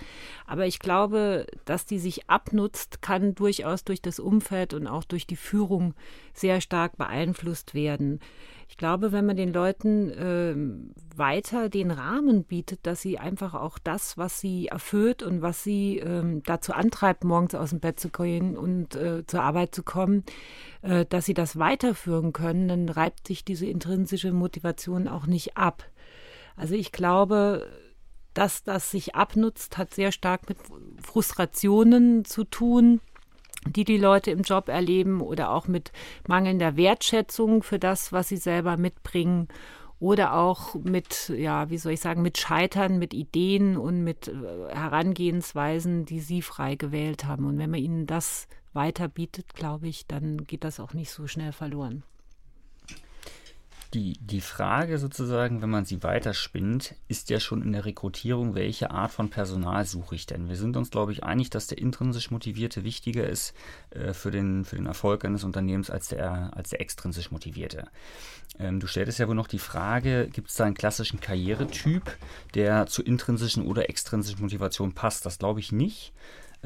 [0.45, 5.27] aber ich glaube, dass die sich abnutzt, kann durchaus durch das Umfeld und auch durch
[5.27, 5.95] die Führung
[6.33, 8.21] sehr stark beeinflusst werden.
[8.67, 13.77] Ich glaube, wenn man den Leuten äh, weiter den Rahmen bietet, dass sie einfach auch
[13.77, 18.09] das, was sie erfüllt und was sie äh, dazu antreibt, morgens aus dem Bett zu
[18.09, 20.23] gehen und äh, zur Arbeit zu kommen,
[20.81, 25.83] äh, dass sie das weiterführen können, dann reibt sich diese intrinsische Motivation auch nicht ab.
[26.55, 27.67] Also ich glaube,
[28.33, 30.57] dass das sich abnutzt, hat sehr stark mit
[31.01, 32.99] Frustrationen zu tun,
[33.67, 35.91] die die Leute im Job erleben oder auch mit
[36.27, 39.47] mangelnder Wertschätzung für das, was sie selber mitbringen
[39.99, 44.33] oder auch mit, ja, wie soll ich sagen, mit Scheitern, mit Ideen und mit äh,
[44.69, 47.45] Herangehensweisen, die sie frei gewählt haben.
[47.45, 51.27] Und wenn man ihnen das weiter bietet, glaube ich, dann geht das auch nicht so
[51.27, 52.03] schnell verloren
[53.93, 58.91] die, die Frage sozusagen, wenn man sie weiterspinnt, ist ja schon in der Rekrutierung, welche
[58.91, 60.49] Art von Personal suche ich denn?
[60.49, 63.53] Wir sind uns, glaube ich, einig, dass der intrinsisch Motivierte wichtiger ist
[63.91, 67.87] äh, für, den, für den Erfolg eines Unternehmens als der, als der extrinsisch Motivierte.
[68.59, 72.17] Ähm, du stelltest ja wohl noch die Frage, gibt es da einen klassischen Karrieretyp,
[72.53, 75.25] der zu intrinsischen oder extrinsischen Motivation passt?
[75.25, 76.13] Das glaube ich nicht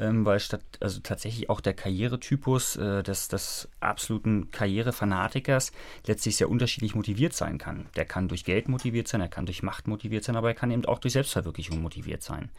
[0.00, 5.72] ähm, weil statt, also tatsächlich auch der Karrieretypus äh, des, des absoluten Karrierefanatikers
[6.06, 7.86] letztlich sehr unterschiedlich motiviert sein kann.
[7.96, 10.70] Der kann durch Geld motiviert sein, er kann durch Macht motiviert sein, aber er kann
[10.70, 12.50] eben auch durch Selbstverwirklichung motiviert sein.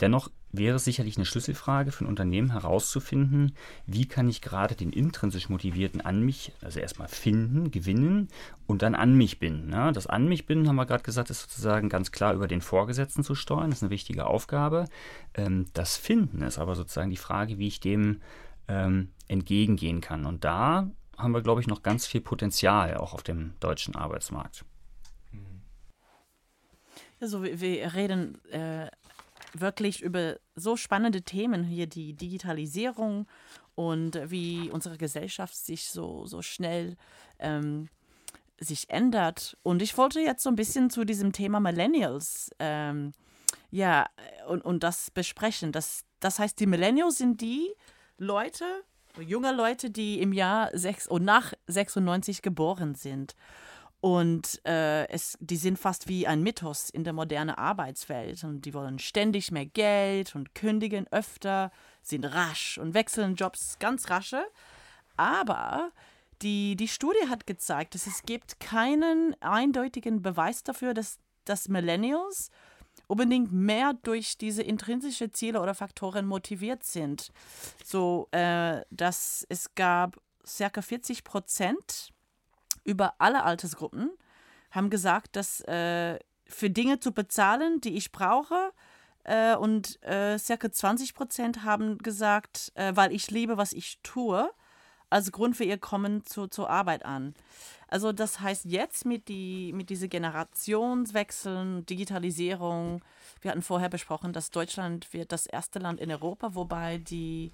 [0.00, 3.54] Dennoch wäre es sicherlich eine Schlüsselfrage für ein Unternehmen herauszufinden,
[3.86, 8.28] wie kann ich gerade den intrinsisch Motivierten an mich, also erstmal finden, gewinnen
[8.66, 9.68] und dann an mich binden.
[9.68, 9.92] Ne?
[9.92, 13.22] Das an mich binden, haben wir gerade gesagt, ist sozusagen ganz klar über den Vorgesetzten
[13.22, 13.70] zu steuern.
[13.70, 14.86] Das ist eine wichtige Aufgabe.
[15.36, 18.20] Ähm, das Finden ist aber sozusagen die Frage, wie ich dem
[18.68, 20.26] ähm, entgegengehen kann.
[20.26, 24.64] Und da haben wir, glaube ich, noch ganz viel Potenzial auch auf dem deutschen Arbeitsmarkt.
[27.20, 28.88] Also wir reden äh,
[29.54, 33.26] wirklich über so spannende Themen hier, die Digitalisierung
[33.74, 36.96] und wie unsere Gesellschaft sich so, so schnell
[37.38, 37.88] ähm,
[38.58, 39.56] sich ändert.
[39.62, 43.12] Und ich wollte jetzt so ein bisschen zu diesem Thema Millennials ähm,
[43.70, 44.06] ja,
[44.48, 45.72] und, und das besprechen.
[45.72, 47.72] Das, das heißt, die Millennials sind die
[48.18, 48.64] Leute,
[49.20, 53.34] junge Leute, die im Jahr 6 und nach 96 geboren sind.
[54.00, 58.44] Und äh, es, die sind fast wie ein Mythos in der modernen Arbeitswelt.
[58.44, 64.10] Und die wollen ständig mehr Geld und kündigen öfter, sind rasch und wechseln Jobs ganz
[64.10, 64.44] rasche.
[65.16, 65.90] Aber
[66.42, 72.50] die, die Studie hat gezeigt, dass es gibt keinen eindeutigen Beweis dafür, dass, dass Millennials
[73.06, 77.32] unbedingt mehr durch diese intrinsische Ziele oder Faktoren motiviert sind.
[77.84, 82.12] So, äh, dass es gab circa 40 Prozent
[82.84, 84.10] über alle Altersgruppen
[84.70, 88.72] haben gesagt, dass äh, für Dinge zu bezahlen, die ich brauche,
[89.24, 94.50] äh, und äh, circa 20 Prozent haben gesagt, äh, weil ich liebe, was ich tue,
[95.10, 97.34] als Grund für ihr Kommen zu, zur Arbeit an.
[97.88, 103.02] Also das heißt jetzt mit, die, mit diese Generationswechseln, Digitalisierung,
[103.40, 107.52] wir hatten vorher besprochen, dass Deutschland wird das erste Land in Europa, wobei die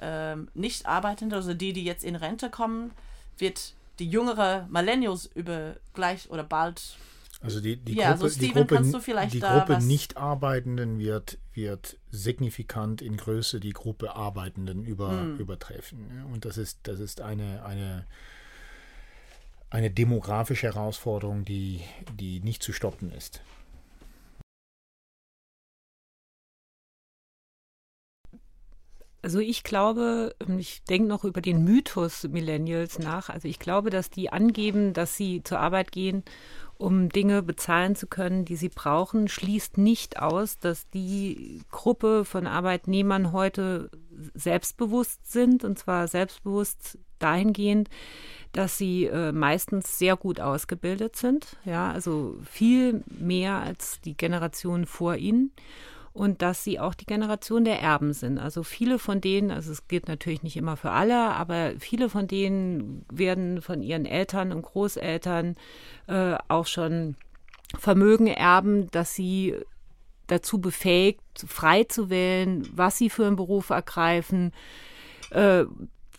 [0.00, 2.90] ähm, nicht arbeitenden, also die, die jetzt in Rente kommen,
[3.36, 6.96] wird die jüngere Millennials über gleich oder bald.
[7.40, 13.00] Also die, die ja, Gruppe, also Steven, die Gruppe, die Gruppe Nicht-Arbeitenden wird, wird signifikant
[13.00, 15.38] in Größe die Gruppe Arbeitenden über, hm.
[15.38, 16.24] übertreffen.
[16.32, 18.06] Und das ist, das ist eine, eine,
[19.70, 21.80] eine demografische Herausforderung, die,
[22.18, 23.42] die nicht zu stoppen ist.
[29.20, 33.28] Also ich glaube, ich denke noch über den Mythos Millennials nach.
[33.28, 36.22] Also ich glaube, dass die angeben, dass sie zur Arbeit gehen,
[36.78, 42.46] um Dinge bezahlen zu können, die sie brauchen, schließt nicht aus, dass die Gruppe von
[42.46, 43.90] Arbeitnehmern heute
[44.34, 47.88] selbstbewusst sind, und zwar selbstbewusst dahingehend,
[48.52, 54.86] dass sie äh, meistens sehr gut ausgebildet sind, ja, also viel mehr als die Generation
[54.86, 55.52] vor ihnen
[56.12, 58.38] und dass sie auch die Generation der Erben sind.
[58.38, 62.26] Also viele von denen, also es gilt natürlich nicht immer für alle, aber viele von
[62.26, 65.56] denen werden von ihren Eltern und Großeltern
[66.08, 67.16] äh, auch schon
[67.78, 69.54] Vermögen erben, dass sie
[70.26, 74.52] dazu befähigt, frei zu wählen, was sie für einen Beruf ergreifen,
[75.30, 75.64] äh,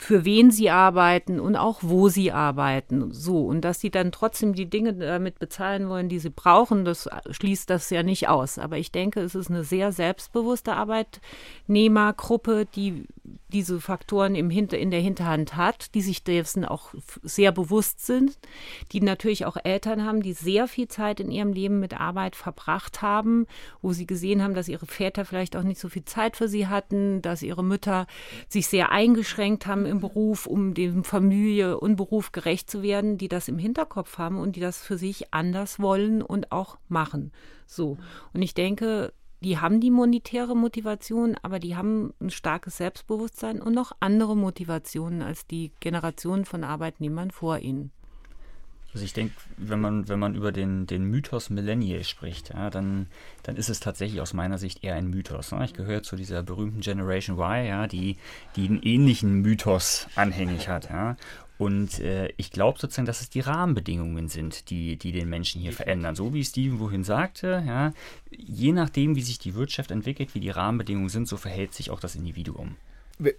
[0.02, 3.12] für wen sie arbeiten und auch wo sie arbeiten.
[3.12, 7.10] So, und dass sie dann trotzdem die Dinge damit bezahlen wollen, die sie brauchen, das
[7.30, 8.58] schließt das ja nicht aus.
[8.60, 13.04] Aber ich denke, es ist eine sehr selbstbewusste Arbeitnehmergruppe, die
[13.50, 18.38] diese Faktoren im Hinter, in der Hinterhand hat, die sich dessen auch sehr bewusst sind,
[18.92, 23.02] die natürlich auch Eltern haben, die sehr viel Zeit in ihrem Leben mit Arbeit verbracht
[23.02, 23.48] haben,
[23.82, 26.68] wo sie gesehen haben, dass ihre Väter vielleicht auch nicht so viel Zeit für sie
[26.68, 28.08] hatten, dass ihre Mütter
[28.48, 33.28] sich sehr eingeschränkt haben im Beruf, um dem Familie und Beruf gerecht zu werden, die
[33.28, 37.32] das im Hinterkopf haben und die das für sich anders wollen und auch machen.
[37.66, 37.98] So.
[38.34, 43.74] Und ich denke, die haben die monetäre Motivation, aber die haben ein starkes Selbstbewusstsein und
[43.74, 47.92] noch andere Motivationen als die Generation von Arbeitnehmern vor ihnen.
[48.94, 53.06] Also ich denke, wenn man, wenn man über den, den Mythos Millennial spricht, ja, dann,
[53.44, 55.52] dann ist es tatsächlich aus meiner Sicht eher ein Mythos.
[55.52, 55.64] Ne?
[55.64, 58.18] Ich gehöre zu dieser berühmten Generation Y, ja, die,
[58.56, 60.90] die einen ähnlichen Mythos anhängig hat.
[60.90, 61.18] Ja?
[61.60, 65.74] Und äh, ich glaube sozusagen, dass es die Rahmenbedingungen sind, die, die den Menschen hier
[65.74, 66.16] verändern.
[66.16, 67.92] So wie Steven wohin sagte, ja,
[68.32, 72.00] je nachdem, wie sich die Wirtschaft entwickelt, wie die Rahmenbedingungen sind, so verhält sich auch
[72.00, 72.78] das Individuum.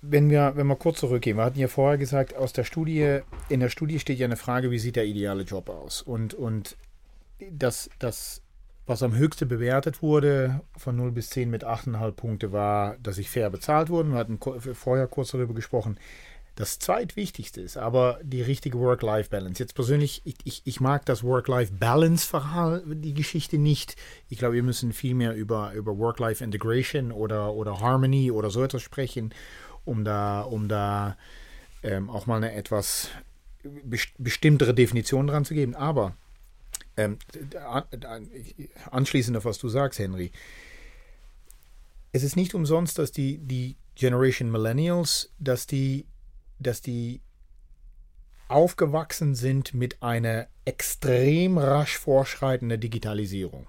[0.02, 3.60] Wenn wir, wenn wir kurz zurückgehen, wir hatten ja vorher gesagt, aus der Studie, in
[3.60, 6.02] der Studie steht ja eine Frage, wie sieht der ideale Job aus?
[6.02, 6.76] Und, und
[7.50, 8.42] das, das,
[8.84, 13.30] was am höchsten bewertet wurde, von 0 bis 10 mit 8,5 Punkte, war, dass ich
[13.30, 14.10] fair bezahlt wurde.
[14.10, 14.38] Wir hatten
[14.74, 15.96] vorher kurz darüber gesprochen
[16.60, 19.62] das zweitwichtigste ist aber die richtige Work-Life-Balance.
[19.62, 23.96] Jetzt persönlich, ich, ich, ich mag das Work-Life-Balance, die Geschichte nicht.
[24.28, 28.82] Ich glaube, wir müssen viel mehr über, über Work-Life-Integration oder, oder Harmony oder so etwas
[28.82, 29.34] sprechen,
[29.84, 31.16] um da, um da
[31.82, 33.08] ähm, auch mal eine etwas
[34.18, 35.74] bestimmtere Definition dran zu geben.
[35.74, 36.14] Aber
[36.96, 37.18] ähm,
[38.90, 40.30] anschließend auf was du sagst, Henry,
[42.12, 46.06] es ist nicht umsonst, dass die, die Generation Millennials, dass die
[46.60, 47.20] dass die
[48.48, 53.66] aufgewachsen sind mit einer extrem rasch vorschreitenden Digitalisierung.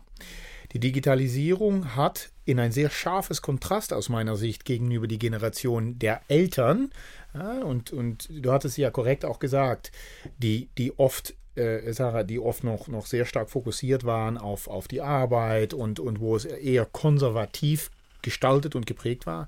[0.73, 6.21] Die Digitalisierung hat in ein sehr scharfes Kontrast aus meiner Sicht gegenüber die Generation der
[6.29, 6.91] Eltern,
[7.33, 9.91] ja, und, und du hattest ja korrekt auch gesagt,
[10.37, 14.87] die, die oft äh, Sarah, die oft noch, noch sehr stark fokussiert waren auf, auf
[14.87, 19.47] die Arbeit und, und wo es eher konservativ gestaltet und geprägt war.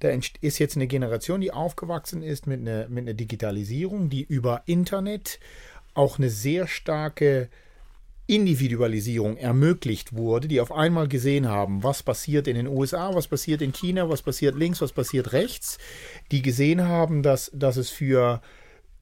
[0.00, 4.62] Da ist jetzt eine Generation, die aufgewachsen ist mit einer, mit einer Digitalisierung, die über
[4.66, 5.40] Internet
[5.94, 7.48] auch eine sehr starke
[8.28, 13.62] Individualisierung ermöglicht wurde, die auf einmal gesehen haben, was passiert in den USA, was passiert
[13.62, 15.78] in China, was passiert links, was passiert rechts,
[16.30, 18.42] die gesehen haben, dass, dass es für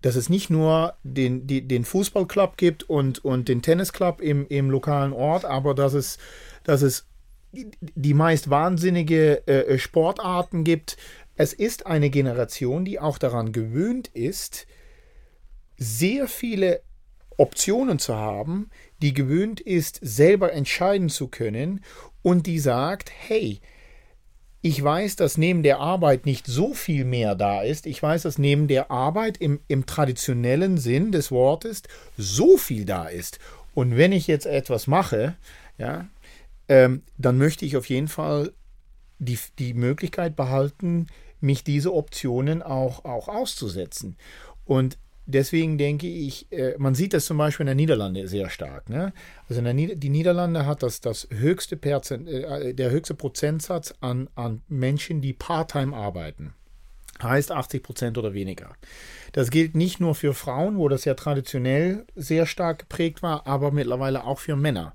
[0.03, 4.71] dass es nicht nur den, die, den Fußballclub gibt und, und den Tennisclub im, im
[4.71, 6.19] lokalen Ort, aber dass es,
[6.63, 7.07] dass es
[7.53, 10.97] die meist wahnsinnige äh, äh, Sportarten gibt.
[11.37, 14.67] Es ist eine Generation, die auch daran gewöhnt ist,
[15.77, 16.81] sehr viele
[17.37, 18.71] Optionen zu haben,
[19.03, 21.85] die gewöhnt ist, selber entscheiden zu können
[22.23, 23.61] und die sagt, hey,
[24.63, 27.87] ich weiß, dass neben der Arbeit nicht so viel mehr da ist.
[27.87, 31.83] Ich weiß, dass neben der Arbeit im, im traditionellen Sinn des Wortes
[32.17, 33.39] so viel da ist.
[33.75, 35.37] Und wenn ich jetzt etwas mache,
[35.79, 36.09] ja,
[36.69, 38.53] ähm, dann möchte ich auf jeden Fall
[39.19, 41.07] die, die Möglichkeit behalten,
[41.41, 44.17] mich diese Optionen auch, auch auszusetzen.
[44.65, 48.89] Und deswegen denke ich, äh, man sieht das zum Beispiel in der Niederlande sehr stark.
[48.89, 49.13] Ne?
[49.49, 54.63] Also Nieder die Niederlande hat das, das höchste Perzent, äh, der höchste Prozentsatz an, an
[54.69, 56.55] Menschen, die Part-Time arbeiten.
[57.23, 58.75] Heißt 80 Prozent oder weniger.
[59.33, 63.71] Das gilt nicht nur für Frauen, wo das ja traditionell sehr stark geprägt war, aber
[63.71, 64.95] mittlerweile auch für Männer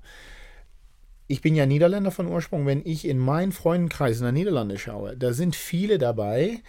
[1.32, 5.16] ich bin ja Niederländer von Ursprung, wenn ich in meinen Freundenkreis in der Niederlande schaue,
[5.16, 6.60] da sind viele dabei,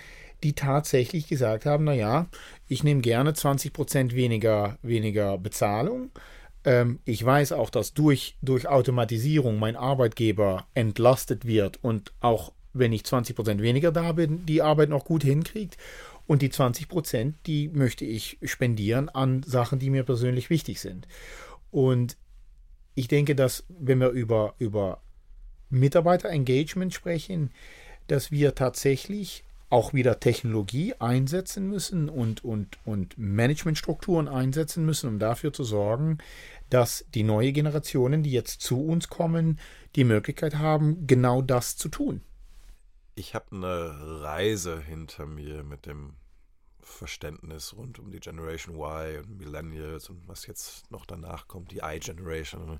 [0.42, 2.28] die tatsächlich gesagt haben, naja,
[2.70, 6.12] ich nehme gerne 20% weniger, weniger Bezahlung.
[6.64, 12.94] Ähm, ich weiß auch, dass durch, durch Automatisierung mein Arbeitgeber entlastet wird und auch wenn
[12.94, 15.76] ich 20% weniger da bin, die Arbeit noch gut hinkriegt.
[16.26, 21.06] Und die 20%, die möchte ich spendieren an Sachen, die mir persönlich wichtig sind.
[21.70, 22.16] Und
[22.96, 25.02] ich denke, dass wenn wir über, über
[25.70, 27.52] Mitarbeiterengagement sprechen,
[28.08, 35.18] dass wir tatsächlich auch wieder Technologie einsetzen müssen und, und, und Managementstrukturen einsetzen müssen, um
[35.18, 36.20] dafür zu sorgen,
[36.70, 39.60] dass die neue Generationen, die jetzt zu uns kommen,
[39.96, 42.22] die Möglichkeit haben, genau das zu tun.
[43.16, 46.14] Ich habe eine Reise hinter mir mit dem
[46.86, 51.82] Verständnis rund um die Generation Y und Millennials und was jetzt noch danach kommt, die
[51.84, 52.80] I-Generation.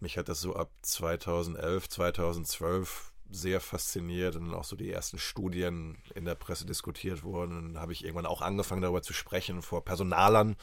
[0.00, 5.96] Mich hat das so ab 2011, 2012 sehr fasziniert und auch so die ersten Studien
[6.14, 7.56] in der Presse diskutiert wurden.
[7.56, 10.56] Und dann habe ich irgendwann auch angefangen darüber zu sprechen vor Personalern.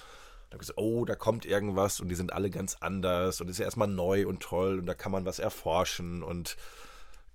[0.49, 3.49] Da habe ich gesagt, oh, da kommt irgendwas und die sind alle ganz anders und
[3.49, 6.57] ist ja erstmal neu und toll und da kann man was erforschen und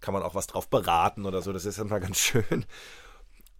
[0.01, 1.53] kann man auch was drauf beraten oder so.
[1.53, 2.67] Das ist erstmal ganz schön.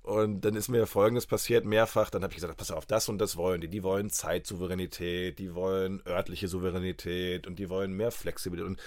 [0.05, 2.11] Und dann ist mir Folgendes passiert, mehrfach.
[2.11, 3.69] Dann habe ich gesagt, pass auf, das und das wollen die.
[3.69, 8.69] Die wollen Zeitsouveränität, die wollen örtliche Souveränität und die wollen mehr Flexibilität.
[8.69, 8.81] Und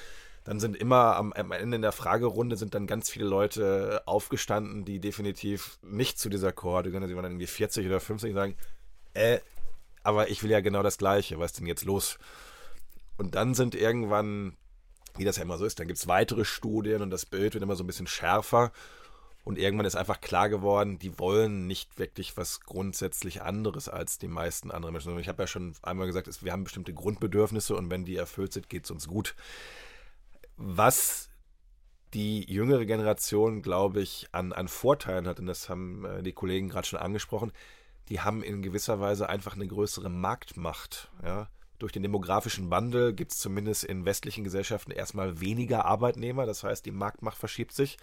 [0.43, 4.99] dann sind immer am, am Ende der Fragerunde sind dann ganz viele Leute aufgestanden, die
[4.99, 7.07] definitiv nicht zu dieser Kohorte gehören.
[7.09, 8.55] Sie waren dann irgendwie 40 oder 50 und sagen,
[9.15, 9.39] äh,
[10.03, 11.39] aber ich will ja genau das Gleiche.
[11.39, 12.19] Was ist denn jetzt los?
[13.17, 14.55] Und dann sind irgendwann,
[15.17, 17.63] wie das ja immer so ist, dann gibt es weitere Studien und das Bild wird
[17.63, 18.71] immer so ein bisschen schärfer.
[19.47, 24.27] Und irgendwann ist einfach klar geworden, die wollen nicht wirklich was grundsätzlich anderes als die
[24.27, 25.17] meisten anderen Menschen.
[25.19, 28.67] Ich habe ja schon einmal gesagt, wir haben bestimmte Grundbedürfnisse und wenn die erfüllt sind,
[28.67, 29.35] geht es uns gut.
[30.57, 31.29] Was
[32.13, 36.67] die jüngere Generation, glaube ich, an, an Vorteilen hat, und das haben äh, die Kollegen
[36.67, 37.53] gerade schon angesprochen,
[38.09, 41.09] die haben in gewisser Weise einfach eine größere Marktmacht.
[41.23, 41.47] Ja?
[41.79, 46.85] Durch den demografischen Wandel gibt es zumindest in westlichen Gesellschaften erstmal weniger Arbeitnehmer, das heißt,
[46.85, 47.97] die Marktmacht verschiebt sich.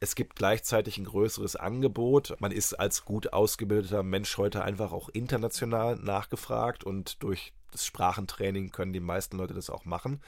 [0.00, 2.36] Es gibt gleichzeitig ein größeres Angebot.
[2.40, 8.70] Man ist als gut ausgebildeter Mensch heute einfach auch international nachgefragt und durch das Sprachentraining
[8.70, 10.20] können die meisten Leute das auch machen.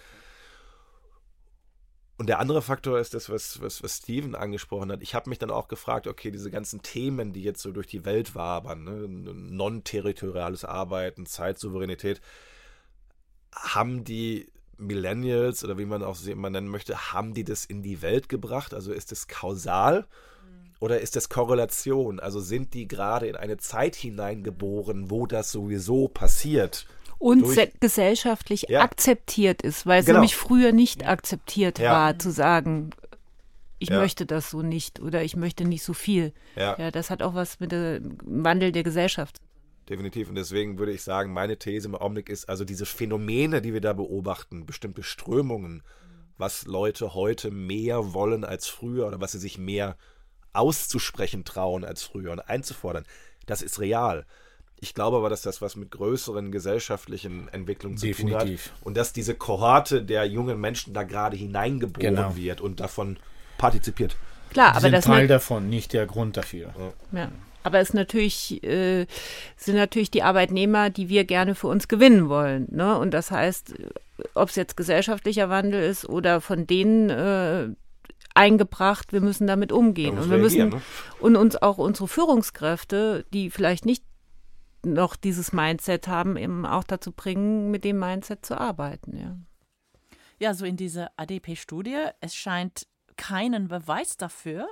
[2.18, 5.02] Und der andere Faktor ist das, was, was, was Steven angesprochen hat.
[5.02, 8.06] Ich habe mich dann auch gefragt, okay, diese ganzen Themen, die jetzt so durch die
[8.06, 9.06] Welt wabern, ne?
[9.06, 12.22] non-territoriales Arbeiten, Zeitsouveränität,
[13.54, 17.82] haben die Millennials oder wie man auch sie immer nennen möchte, haben die das in
[17.82, 18.74] die Welt gebracht?
[18.74, 20.74] Also ist es kausal mhm.
[20.80, 22.20] oder ist es Korrelation?
[22.20, 26.86] Also sind die gerade in eine Zeit hineingeboren, wo das sowieso passiert?
[27.18, 27.46] und
[27.80, 28.82] gesellschaftlich ja.
[28.82, 30.18] akzeptiert ist, weil es genau.
[30.18, 31.92] nämlich früher nicht akzeptiert ja.
[31.92, 32.90] war, zu sagen,
[33.78, 33.98] ich ja.
[33.98, 36.32] möchte das so nicht oder ich möchte nicht so viel.
[36.56, 36.76] Ja.
[36.78, 39.40] ja, das hat auch was mit dem Wandel der Gesellschaft.
[39.88, 40.28] Definitiv.
[40.28, 43.80] Und deswegen würde ich sagen, meine These im Augenblick ist, also diese Phänomene, die wir
[43.80, 45.82] da beobachten, bestimmte Strömungen,
[46.38, 49.96] was Leute heute mehr wollen als früher oder was sie sich mehr
[50.52, 53.04] auszusprechen trauen als früher und einzufordern,
[53.46, 54.26] das ist real.
[54.78, 58.64] Ich glaube aber, dass das was mit größeren gesellschaftlichen Entwicklungen zu Definitiv.
[58.64, 58.84] tun hat.
[58.84, 62.36] Und dass diese Kohorte der jungen Menschen da gerade hineingeboren genau.
[62.36, 63.18] wird und davon
[63.56, 64.16] partizipiert.
[64.50, 66.74] Klar, aber sind das Teil davon, nicht der Grund dafür.
[67.12, 67.18] Ja.
[67.20, 67.32] ja.
[67.66, 69.06] Aber es natürlich, äh,
[69.56, 72.68] sind natürlich die Arbeitnehmer, die wir gerne für uns gewinnen wollen.
[72.70, 72.96] Ne?
[72.96, 73.74] Und das heißt,
[74.34, 77.68] ob es jetzt gesellschaftlicher Wandel ist oder von denen äh,
[78.34, 80.16] eingebracht, wir müssen damit umgehen.
[80.16, 80.80] Und wir müssen ne?
[81.18, 84.04] und uns auch unsere Führungskräfte, die vielleicht nicht
[84.84, 89.16] noch dieses Mindset haben, eben auch dazu bringen, mit dem Mindset zu arbeiten.
[89.16, 89.36] Ja,
[90.38, 92.86] ja so in dieser ADP-Studie, es scheint
[93.16, 94.68] keinen Beweis dafür,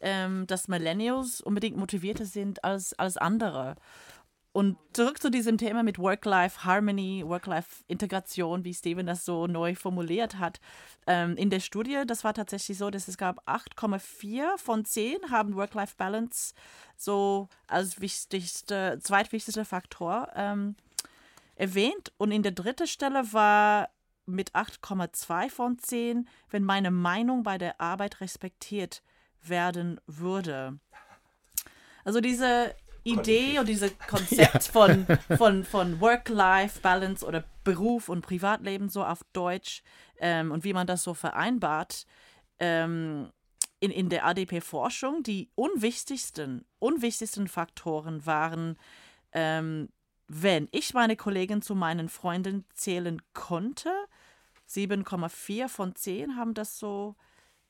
[0.00, 3.76] ähm, dass Millennials unbedingt motivierter sind als, als andere.
[4.56, 10.60] Und zurück zu diesem Thema mit Work-Life-Harmony, Work-Life-Integration, wie Steven das so neu formuliert hat.
[11.06, 15.56] Ähm, in der Studie, das war tatsächlich so, dass es gab 8,4 von 10 haben
[15.56, 16.54] Work-Life-Balance
[16.96, 20.74] so als wichtigste, zweitwichtigster Faktor ähm,
[21.56, 22.12] erwähnt.
[22.16, 23.90] Und in der dritten Stelle war
[24.24, 29.02] mit 8,2 von 10, wenn meine Meinung bei der Arbeit respektiert
[29.48, 30.78] werden würde.
[32.04, 34.60] Also diese Idee und dieses Konzept ja.
[34.60, 39.82] von, von, von Work-Life-Balance oder Beruf und Privatleben so auf Deutsch
[40.18, 42.06] ähm, und wie man das so vereinbart.
[42.58, 43.30] Ähm,
[43.78, 48.78] in, in der ADP-Forschung, die unwichtigsten, unwichtigsten Faktoren waren,
[49.32, 49.90] ähm,
[50.28, 53.92] wenn ich meine Kollegen zu meinen Freunden zählen konnte,
[54.68, 57.14] 7,4 von 10 haben das so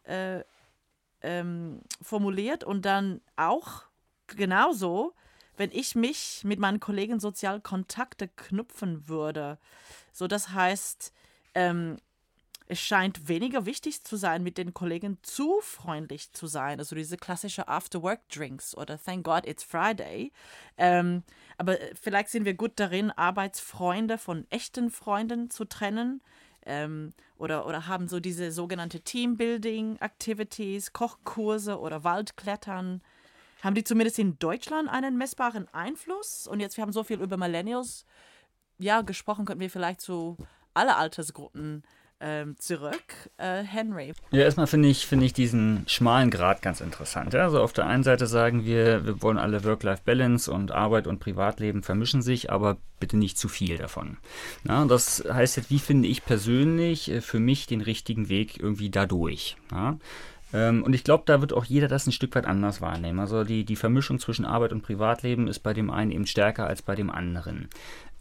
[0.05, 0.43] äh,
[1.23, 3.85] ähm, formuliert und dann auch
[4.27, 5.15] genauso
[5.57, 9.59] wenn ich mich mit meinen Kollegen sozial Kontakte knüpfen würde.
[10.13, 11.13] So, das heißt,
[11.55, 11.97] ähm,
[12.69, 16.81] es scheint weniger wichtig zu sein, mit den Kollegen zu freundlich zu sein.
[16.81, 20.33] Also diese klassische After-Work-Drinks oder Thank God It's Friday.
[20.77, 21.23] Ähm,
[21.59, 26.21] aber äh, vielleicht sind wir gut darin, Arbeitsfreunde von echten Freunden zu trennen.
[26.67, 33.03] Ähm, oder, oder haben so diese sogenannte Teambuilding-Activities, Kochkurse oder Waldklettern
[33.63, 36.47] haben die zumindest in Deutschland einen messbaren Einfluss?
[36.47, 38.05] Und jetzt, wir haben so viel über Millennials
[38.79, 40.37] ja, gesprochen, könnten wir vielleicht zu
[40.75, 41.83] alle Altersgruppen
[42.21, 43.03] ähm, zurück.
[43.37, 44.13] Äh, Henry.
[44.31, 47.35] Ja, erstmal finde ich, find ich diesen schmalen Grad ganz interessant.
[47.35, 47.45] Ja?
[47.45, 51.83] Also auf der einen Seite sagen wir, wir wollen alle Work-Life-Balance und Arbeit und Privatleben
[51.83, 54.17] vermischen sich, aber bitte nicht zu viel davon.
[54.65, 58.91] Na, das heißt jetzt, wie finde ich persönlich äh, für mich den richtigen Weg irgendwie
[58.91, 59.57] dadurch?
[59.71, 59.99] Ja?
[60.53, 63.21] Ähm, und ich glaube, da wird auch jeder das ein Stück weit anders wahrnehmen.
[63.21, 66.83] Also die, die Vermischung zwischen Arbeit und Privatleben ist bei dem einen eben stärker als
[66.83, 67.69] bei dem anderen.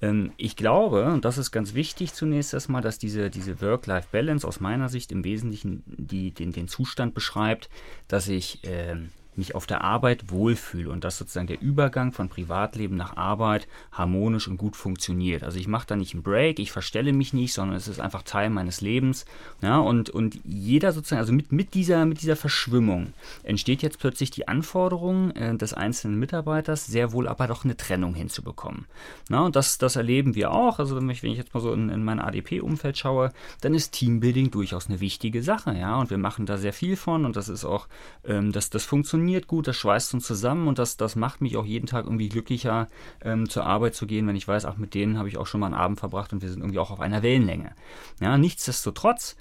[0.05, 4.59] Ähm, ich glaube, und das ist ganz wichtig zunächst erstmal, dass diese, diese Work-Life-Balance aus
[4.59, 7.69] meiner Sicht im Wesentlichen die, den, den Zustand beschreibt,
[8.07, 8.95] dass ich äh,
[9.37, 14.47] mich auf der Arbeit wohlfühle und dass sozusagen der Übergang von Privatleben nach Arbeit harmonisch
[14.47, 15.43] und gut funktioniert.
[15.43, 18.23] Also ich mache da nicht einen Break, ich verstelle mich nicht, sondern es ist einfach
[18.23, 19.25] Teil meines Lebens.
[19.61, 23.13] Ja, und, und jeder sozusagen, also mit, mit, dieser, mit dieser Verschwimmung
[23.43, 28.15] entsteht jetzt plötzlich die Anforderung äh, des einzelnen Mitarbeiters, sehr wohl aber doch eine Trennung
[28.15, 28.85] hinzubekommen.
[29.29, 30.79] Na, und das, das erleben wir auch.
[30.79, 33.31] Also wenn ich, wenn ich jetzt mal so in, in mein ADP-Umfeld schaue,
[33.61, 35.97] dann ist Teambuilding durchaus eine wichtige Sache, ja.
[35.97, 37.87] Und wir machen da sehr viel von und das ist auch,
[38.25, 41.65] ähm, das, das funktioniert gut, das schweißt uns zusammen und das, das macht mich auch
[41.65, 42.87] jeden Tag irgendwie glücklicher,
[43.21, 45.59] ähm, zur Arbeit zu gehen, wenn ich weiß, ach, mit denen habe ich auch schon
[45.59, 47.73] mal einen Abend verbracht und wir sind irgendwie auch auf einer Wellenlänge.
[48.21, 49.35] Ja, nichtsdestotrotz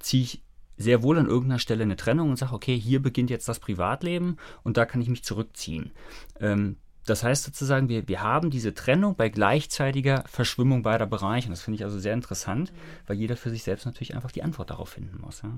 [0.00, 0.42] ziehe ich
[0.76, 4.38] sehr wohl an irgendeiner Stelle eine Trennung und sage, okay, hier beginnt jetzt das Privatleben
[4.62, 5.92] und da kann ich mich zurückziehen.
[6.40, 6.76] Ähm,
[7.06, 11.48] das heißt sozusagen, wir, wir haben diese Trennung bei gleichzeitiger Verschwimmung beider Bereiche.
[11.48, 12.72] Und das finde ich also sehr interessant,
[13.06, 15.42] weil jeder für sich selbst natürlich einfach die Antwort darauf finden muss.
[15.42, 15.50] Ja?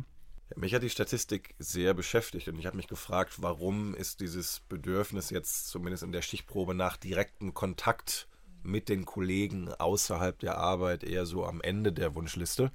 [0.57, 5.31] Mich hat die Statistik sehr beschäftigt und ich habe mich gefragt, warum ist dieses Bedürfnis
[5.31, 8.29] jetzt zumindest in der Stichprobe nach direktem Kontakt
[8.63, 12.71] mit den Kollegen außerhalb der Arbeit eher so am Ende der Wunschliste.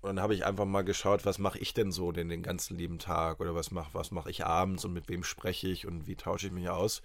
[0.00, 2.76] Und dann habe ich einfach mal geschaut, was mache ich denn so den, den ganzen
[2.76, 6.06] lieben Tag oder was mache was mach ich abends und mit wem spreche ich und
[6.06, 7.02] wie tausche ich mich aus.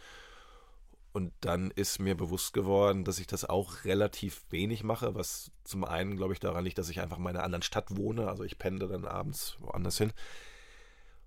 [1.14, 5.86] Und dann ist mir bewusst geworden, dass ich das auch relativ wenig mache, was zum
[5.86, 8.28] einen, glaube ich, daran liegt, dass ich einfach in einer anderen Stadt wohne.
[8.28, 10.12] Also ich pendle dann abends woanders hin.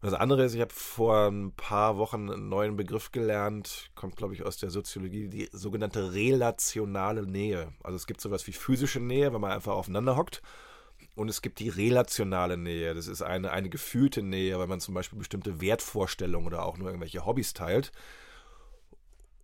[0.03, 4.16] Und das andere ist, ich habe vor ein paar Wochen einen neuen Begriff gelernt, kommt,
[4.16, 7.72] glaube ich, aus der Soziologie, die sogenannte relationale Nähe.
[7.84, 10.43] Also es gibt sowas wie physische Nähe, wenn man einfach aufeinander hockt.
[11.14, 12.93] Und es gibt die relationale Nähe.
[12.93, 16.89] Das ist eine, eine gefühlte Nähe, weil man zum Beispiel bestimmte Wertvorstellungen oder auch nur
[16.89, 17.93] irgendwelche Hobbys teilt.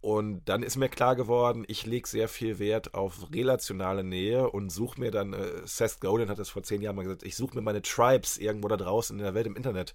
[0.03, 4.71] Und dann ist mir klar geworden, ich lege sehr viel Wert auf relationale Nähe und
[4.71, 7.55] suche mir dann, äh, Seth Godin hat das vor zehn Jahren mal gesagt, ich suche
[7.55, 9.95] mir meine Tribes irgendwo da draußen in der Welt im Internet.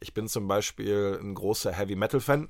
[0.00, 2.48] Ich bin zum Beispiel ein großer Heavy Metal Fan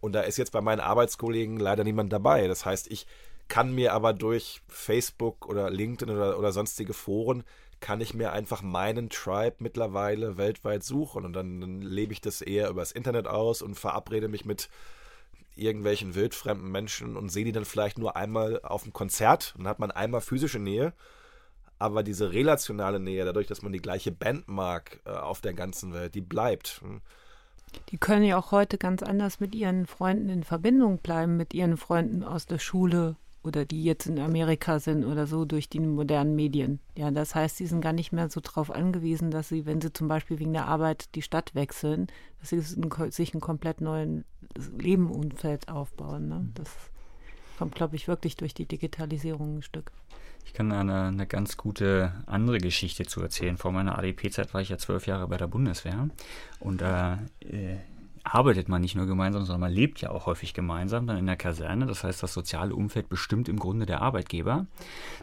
[0.00, 2.48] und da ist jetzt bei meinen Arbeitskollegen leider niemand dabei.
[2.48, 3.06] Das heißt, ich
[3.48, 7.44] kann mir aber durch Facebook oder LinkedIn oder, oder sonstige Foren,
[7.80, 12.40] kann ich mir einfach meinen Tribe mittlerweile weltweit suchen und dann, dann lebe ich das
[12.40, 14.70] eher übers Internet aus und verabrede mich mit
[15.58, 19.78] irgendwelchen wildfremden Menschen und sehe die dann vielleicht nur einmal auf dem Konzert und hat
[19.78, 20.92] man einmal physische Nähe.
[21.78, 25.92] Aber diese relationale Nähe, dadurch, dass man die gleiche Band mag äh, auf der ganzen
[25.94, 26.80] Welt, die bleibt.
[26.82, 27.00] Hm.
[27.90, 31.76] Die können ja auch heute ganz anders mit ihren Freunden in Verbindung bleiben, mit ihren
[31.76, 33.16] Freunden aus der Schule
[33.48, 36.78] oder die jetzt in Amerika sind oder so durch die modernen Medien.
[36.96, 39.92] Ja, das heißt, sie sind gar nicht mehr so darauf angewiesen, dass sie, wenn sie
[39.92, 42.06] zum Beispiel wegen der Arbeit die Stadt wechseln,
[42.40, 44.22] dass sie sich ein komplett neues
[44.78, 46.28] Lebenumfeld aufbauen.
[46.28, 46.48] Ne?
[46.54, 46.70] Das
[47.58, 49.90] kommt, glaube ich, wirklich durch die Digitalisierung ein Stück.
[50.44, 53.58] Ich kann eine, eine ganz gute andere Geschichte zu erzählen.
[53.58, 56.08] Vor meiner ADP-Zeit war ich ja zwölf Jahre bei der Bundeswehr
[56.60, 57.16] und äh,
[58.34, 61.36] arbeitet man nicht nur gemeinsam, sondern man lebt ja auch häufig gemeinsam dann in der
[61.36, 61.86] Kaserne.
[61.86, 64.66] Das heißt, das soziale Umfeld bestimmt im Grunde der Arbeitgeber.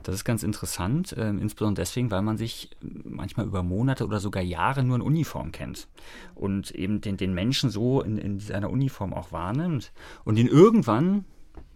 [0.03, 4.43] Das ist ganz interessant, äh, insbesondere deswegen, weil man sich manchmal über Monate oder sogar
[4.43, 5.87] Jahre nur in Uniform kennt
[6.33, 9.91] und eben den, den Menschen so in, in seiner Uniform auch wahrnimmt
[10.23, 11.25] und ihn irgendwann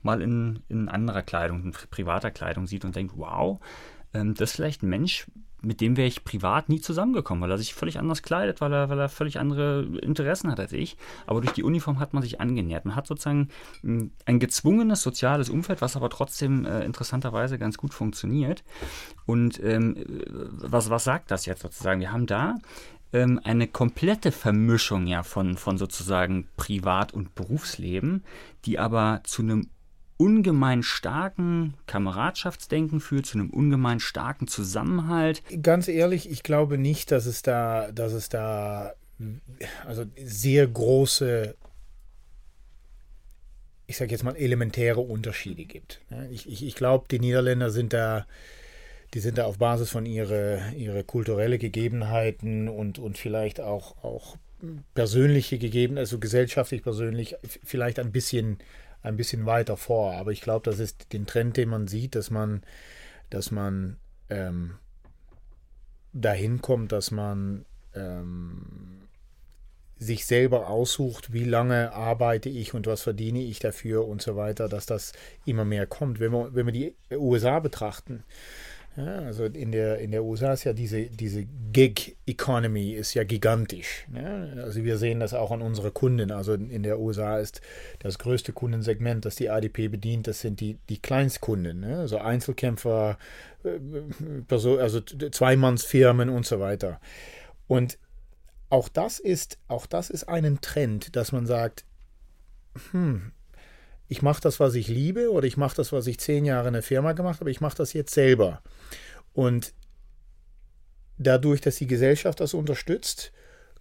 [0.01, 3.59] mal in, in anderer Kleidung, in privater Kleidung sieht und denkt, wow,
[4.13, 5.27] ähm, das ist vielleicht ein Mensch,
[5.61, 8.89] mit dem wäre ich privat nie zusammengekommen, weil er sich völlig anders kleidet, weil er,
[8.89, 10.97] weil er völlig andere Interessen hat als ich.
[11.27, 12.85] Aber durch die Uniform hat man sich angenähert.
[12.85, 13.49] Man hat sozusagen
[13.81, 18.63] hm, ein gezwungenes soziales Umfeld, was aber trotzdem äh, interessanterweise ganz gut funktioniert.
[19.25, 19.95] Und ähm,
[20.51, 21.99] was, was sagt das jetzt sozusagen?
[21.99, 22.55] Wir haben da
[23.13, 28.23] ähm, eine komplette Vermischung ja von, von sozusagen Privat- und Berufsleben,
[28.65, 29.69] die aber zu einem
[30.19, 35.41] ungemein starken Kameradschaftsdenken führt, zu einem ungemein starken Zusammenhalt.
[35.63, 38.93] Ganz ehrlich, ich glaube nicht, dass es da, dass es da
[39.87, 41.55] also sehr große,
[43.87, 46.01] ich sage jetzt mal, elementäre Unterschiede gibt.
[46.31, 48.27] Ich, ich, ich glaube, die Niederländer sind da,
[49.13, 54.35] die sind da auf Basis von ihre, ihre kulturelle Gegebenheiten und, und vielleicht auch, auch
[54.95, 58.57] persönliche Gegebenheiten, also gesellschaftlich persönlich, vielleicht ein bisschen
[59.01, 60.13] ein bisschen weiter vor.
[60.13, 62.63] Aber ich glaube, das ist den Trend, den man sieht, dass man,
[63.29, 63.97] dass man
[64.29, 64.75] ähm,
[66.13, 68.99] dahin kommt, dass man ähm,
[69.97, 74.69] sich selber aussucht, wie lange arbeite ich und was verdiene ich dafür und so weiter,
[74.69, 75.11] dass das
[75.45, 76.19] immer mehr kommt.
[76.19, 78.23] Wenn wir, wenn wir die USA betrachten,
[78.95, 84.05] ja, also in der, in der USA ist ja diese, diese Gig-Economy ist ja gigantisch.
[84.13, 84.45] Ja?
[84.63, 86.31] Also wir sehen das auch an unsere Kunden.
[86.31, 87.61] Also in der USA ist
[87.99, 91.79] das größte Kundensegment, das die ADP bedient, das sind die, die Kleinstkunden.
[91.81, 91.99] Ne?
[91.99, 93.17] Also Einzelkämpfer,
[93.63, 96.99] äh, also Zweimannsfirmen und so weiter.
[97.67, 97.99] Und
[98.69, 101.85] auch das ist, auch das ist ein Trend, dass man sagt,
[102.91, 103.31] hm,
[104.09, 106.73] ich mache das, was ich liebe, oder ich mache das, was ich zehn Jahre in
[106.73, 108.61] der Firma gemacht habe, ich mache das jetzt selber.
[109.33, 109.73] Und
[111.19, 113.31] dadurch, dass die Gesellschaft das unterstützt,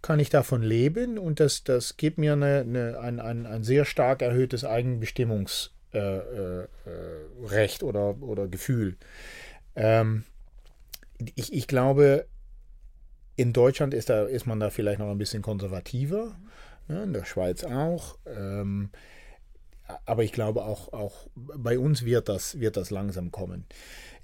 [0.02, 3.84] kann ich davon leben und das, das gibt mir eine, eine, ein, ein, ein sehr
[3.86, 6.26] stark erhöhtes Eigenbestimmungsrecht äh,
[6.86, 8.96] äh, oder, oder Gefühl.
[9.74, 10.24] Ähm,
[11.34, 12.26] ich, ich glaube,
[13.34, 16.36] in Deutschland ist, da, ist man da vielleicht noch ein bisschen konservativer,
[16.88, 18.18] ja, in der Schweiz auch.
[18.26, 18.90] Ähm,
[20.04, 23.66] aber ich glaube, auch, auch bei uns wird das, wird das langsam kommen.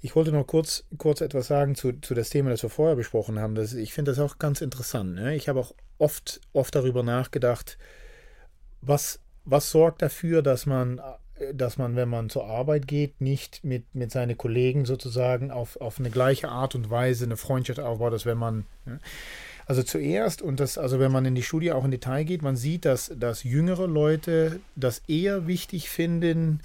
[0.01, 3.39] Ich wollte noch kurz, kurz etwas sagen zu, zu das Thema, das wir vorher besprochen
[3.39, 3.55] haben.
[3.55, 5.15] Das, ich finde das auch ganz interessant.
[5.15, 5.35] Ne?
[5.35, 7.77] Ich habe auch oft, oft darüber nachgedacht,
[8.81, 11.01] was, was sorgt dafür, dass man,
[11.53, 15.99] dass man, wenn man zur Arbeit geht, nicht mit, mit seinen Kollegen sozusagen auf, auf
[15.99, 18.65] eine gleiche Art und Weise eine Freundschaft aufbaut, als wenn man.
[18.85, 18.99] Ne?
[19.65, 22.55] Also zuerst, und das, also wenn man in die Studie auch in Detail geht, man
[22.55, 26.61] sieht, dass, dass jüngere Leute das eher wichtig finden,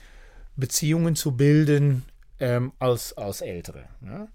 [0.56, 2.04] Beziehungen zu bilden
[2.40, 3.84] ähm, als, als ältere.
[4.04, 4.28] Ja.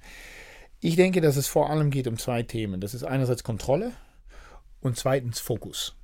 [0.80, 2.82] Ich denke, dass es vor allem geht um zwei Themen.
[2.82, 3.92] Das ist einerseits Kontrolle
[4.82, 5.96] und zweitens Fokus.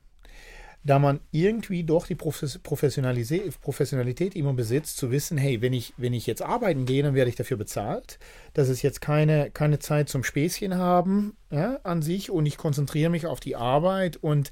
[0.84, 6.26] Da man irgendwie doch die Professionalität immer besitzt, zu wissen, hey, wenn ich, wenn ich
[6.26, 8.18] jetzt arbeiten gehe, dann werde ich dafür bezahlt.
[8.54, 13.12] Das ist jetzt keine, keine Zeit zum Späßchen haben ja, an sich und ich konzentriere
[13.12, 14.52] mich auf die Arbeit und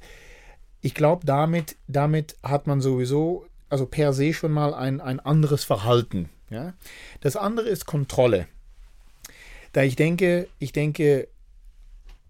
[0.82, 5.64] ich glaube, damit, damit hat man sowieso, also per se schon mal ein, ein anderes
[5.64, 6.74] Verhalten ja?
[7.20, 8.46] Das andere ist Kontrolle.
[9.72, 11.28] Da ich denke, ich denke,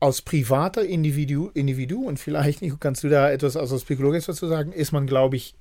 [0.00, 4.72] aus privater Individu, Individu und vielleicht kannst du da etwas also als Psychologe dazu sagen,
[4.72, 5.54] ist man, glaube ich,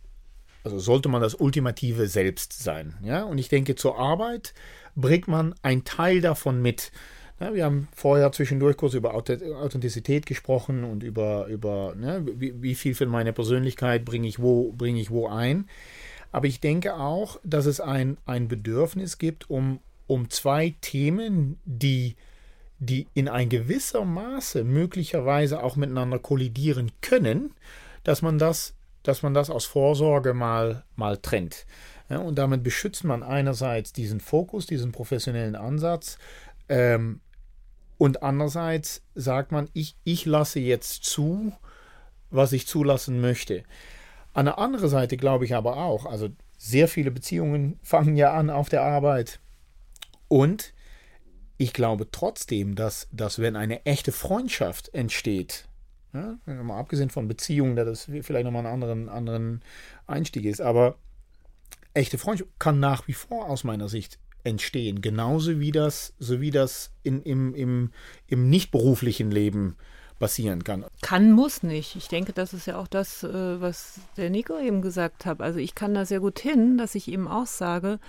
[0.64, 2.96] also sollte man das ultimative Selbst sein.
[3.04, 3.24] Ja?
[3.24, 4.54] Und ich denke, zur Arbeit
[4.96, 6.92] bringt man einen Teil davon mit.
[7.40, 12.76] Ja, wir haben vorher zwischendurch kurz über Authentizität gesprochen und über, über ne, wie, wie,
[12.76, 15.70] viel von meiner Persönlichkeit bringe ich wo, bringe ich wo ein.
[16.32, 22.16] Aber ich denke auch, dass es ein, ein Bedürfnis gibt, um, um zwei Themen, die,
[22.80, 27.54] die in ein gewisser Maße möglicherweise auch miteinander kollidieren können,
[28.04, 28.74] dass man das,
[29.04, 31.66] dass man das aus Vorsorge mal, mal trennt.
[32.10, 36.18] Ja, und damit beschützt man einerseits diesen Fokus, diesen professionellen Ansatz,
[36.70, 37.20] ähm,
[38.00, 41.52] und andererseits sagt man, ich, ich lasse jetzt zu,
[42.30, 43.64] was ich zulassen möchte.
[44.34, 48.50] An der anderen Seite glaube ich aber auch, also sehr viele Beziehungen fangen ja an
[48.50, 49.40] auf der Arbeit.
[50.30, 50.74] Und
[51.60, 55.68] ich glaube trotzdem, dass, dass wenn eine echte Freundschaft entsteht,
[56.14, 59.62] ja, mal abgesehen von Beziehungen, da das vielleicht nochmal einen anderen, anderen
[60.08, 60.96] Einstieg ist, aber
[61.94, 66.50] echte Freundschaft kann nach wie vor aus meiner Sicht entstehen, genauso wie das, so wie
[66.50, 67.92] das in, im, im,
[68.28, 70.86] im nicht beruflichen Leben äh, passieren kann.
[71.02, 71.96] Kann, muss nicht.
[71.96, 75.42] Ich denke, das ist ja auch das, äh, was der Nico eben gesagt hat.
[75.42, 78.00] Also ich kann da sehr gut hin, dass ich eben auch sage,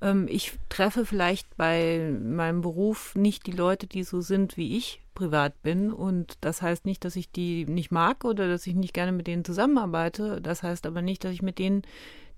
[0.00, 5.00] ähm, ich treffe vielleicht bei meinem Beruf nicht die Leute, die so sind, wie ich
[5.14, 5.92] privat bin.
[5.92, 9.26] Und das heißt nicht, dass ich die nicht mag oder dass ich nicht gerne mit
[9.26, 10.40] denen zusammenarbeite.
[10.40, 11.82] Das heißt aber nicht, dass ich mit denen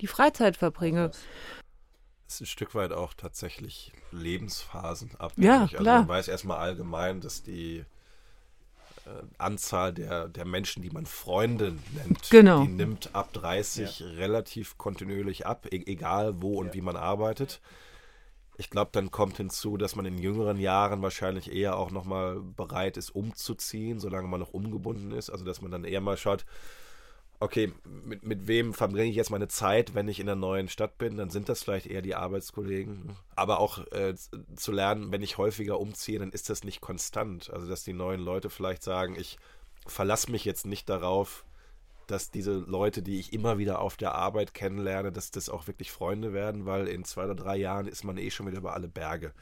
[0.00, 1.12] die Freizeit verbringe.
[2.26, 5.46] Das ist ein Stück weit auch tatsächlich Lebensphasen abhängig.
[5.46, 5.78] Ja, klar.
[5.78, 7.84] Also man weiß erstmal allgemein, dass die
[9.38, 12.62] Anzahl der, der Menschen, die man Freunde nennt, genau.
[12.62, 14.06] die nimmt ab 30 ja.
[14.08, 16.74] relativ kontinuierlich ab, e egal wo und ja.
[16.74, 17.60] wie man arbeitet.
[18.56, 22.98] Ich glaube, dann kommt hinzu, dass man in jüngeren Jahren wahrscheinlich eher auch nochmal bereit
[22.98, 25.30] ist, umzuziehen, solange man noch umgebunden ist.
[25.30, 26.44] Also, dass man dann eher mal schaut,
[27.40, 30.98] okay, mit, mit wem verbringe ich jetzt meine Zeit, wenn ich in der neuen Stadt
[30.98, 33.16] bin, dann sind das vielleicht eher die Arbeitskollegen.
[33.34, 34.14] Aber auch äh,
[34.54, 37.50] zu lernen, wenn ich häufiger umziehe, dann ist das nicht konstant.
[37.50, 39.38] Also, dass die neuen Leute vielleicht sagen, ich
[39.86, 41.44] verlasse mich jetzt nicht darauf,
[42.06, 45.90] dass diese Leute, die ich immer wieder auf der Arbeit kennenlerne, dass das auch wirklich
[45.90, 48.88] Freunde werden, weil in zwei oder drei Jahren ist man eh schon wieder über alle
[48.88, 49.32] Berge.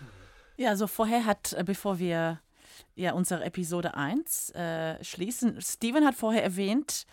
[0.57, 2.41] Ja, also vorher hat, äh, bevor wir
[2.95, 7.07] ja unsere Episode 1 äh, schließen, Steven hat vorher erwähnt,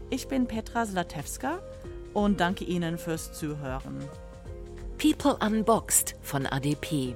[0.09, 1.59] Ich bin Petra Zlatewska
[2.13, 4.03] und danke Ihnen fürs Zuhören.
[4.97, 7.15] People Unboxed von ADP.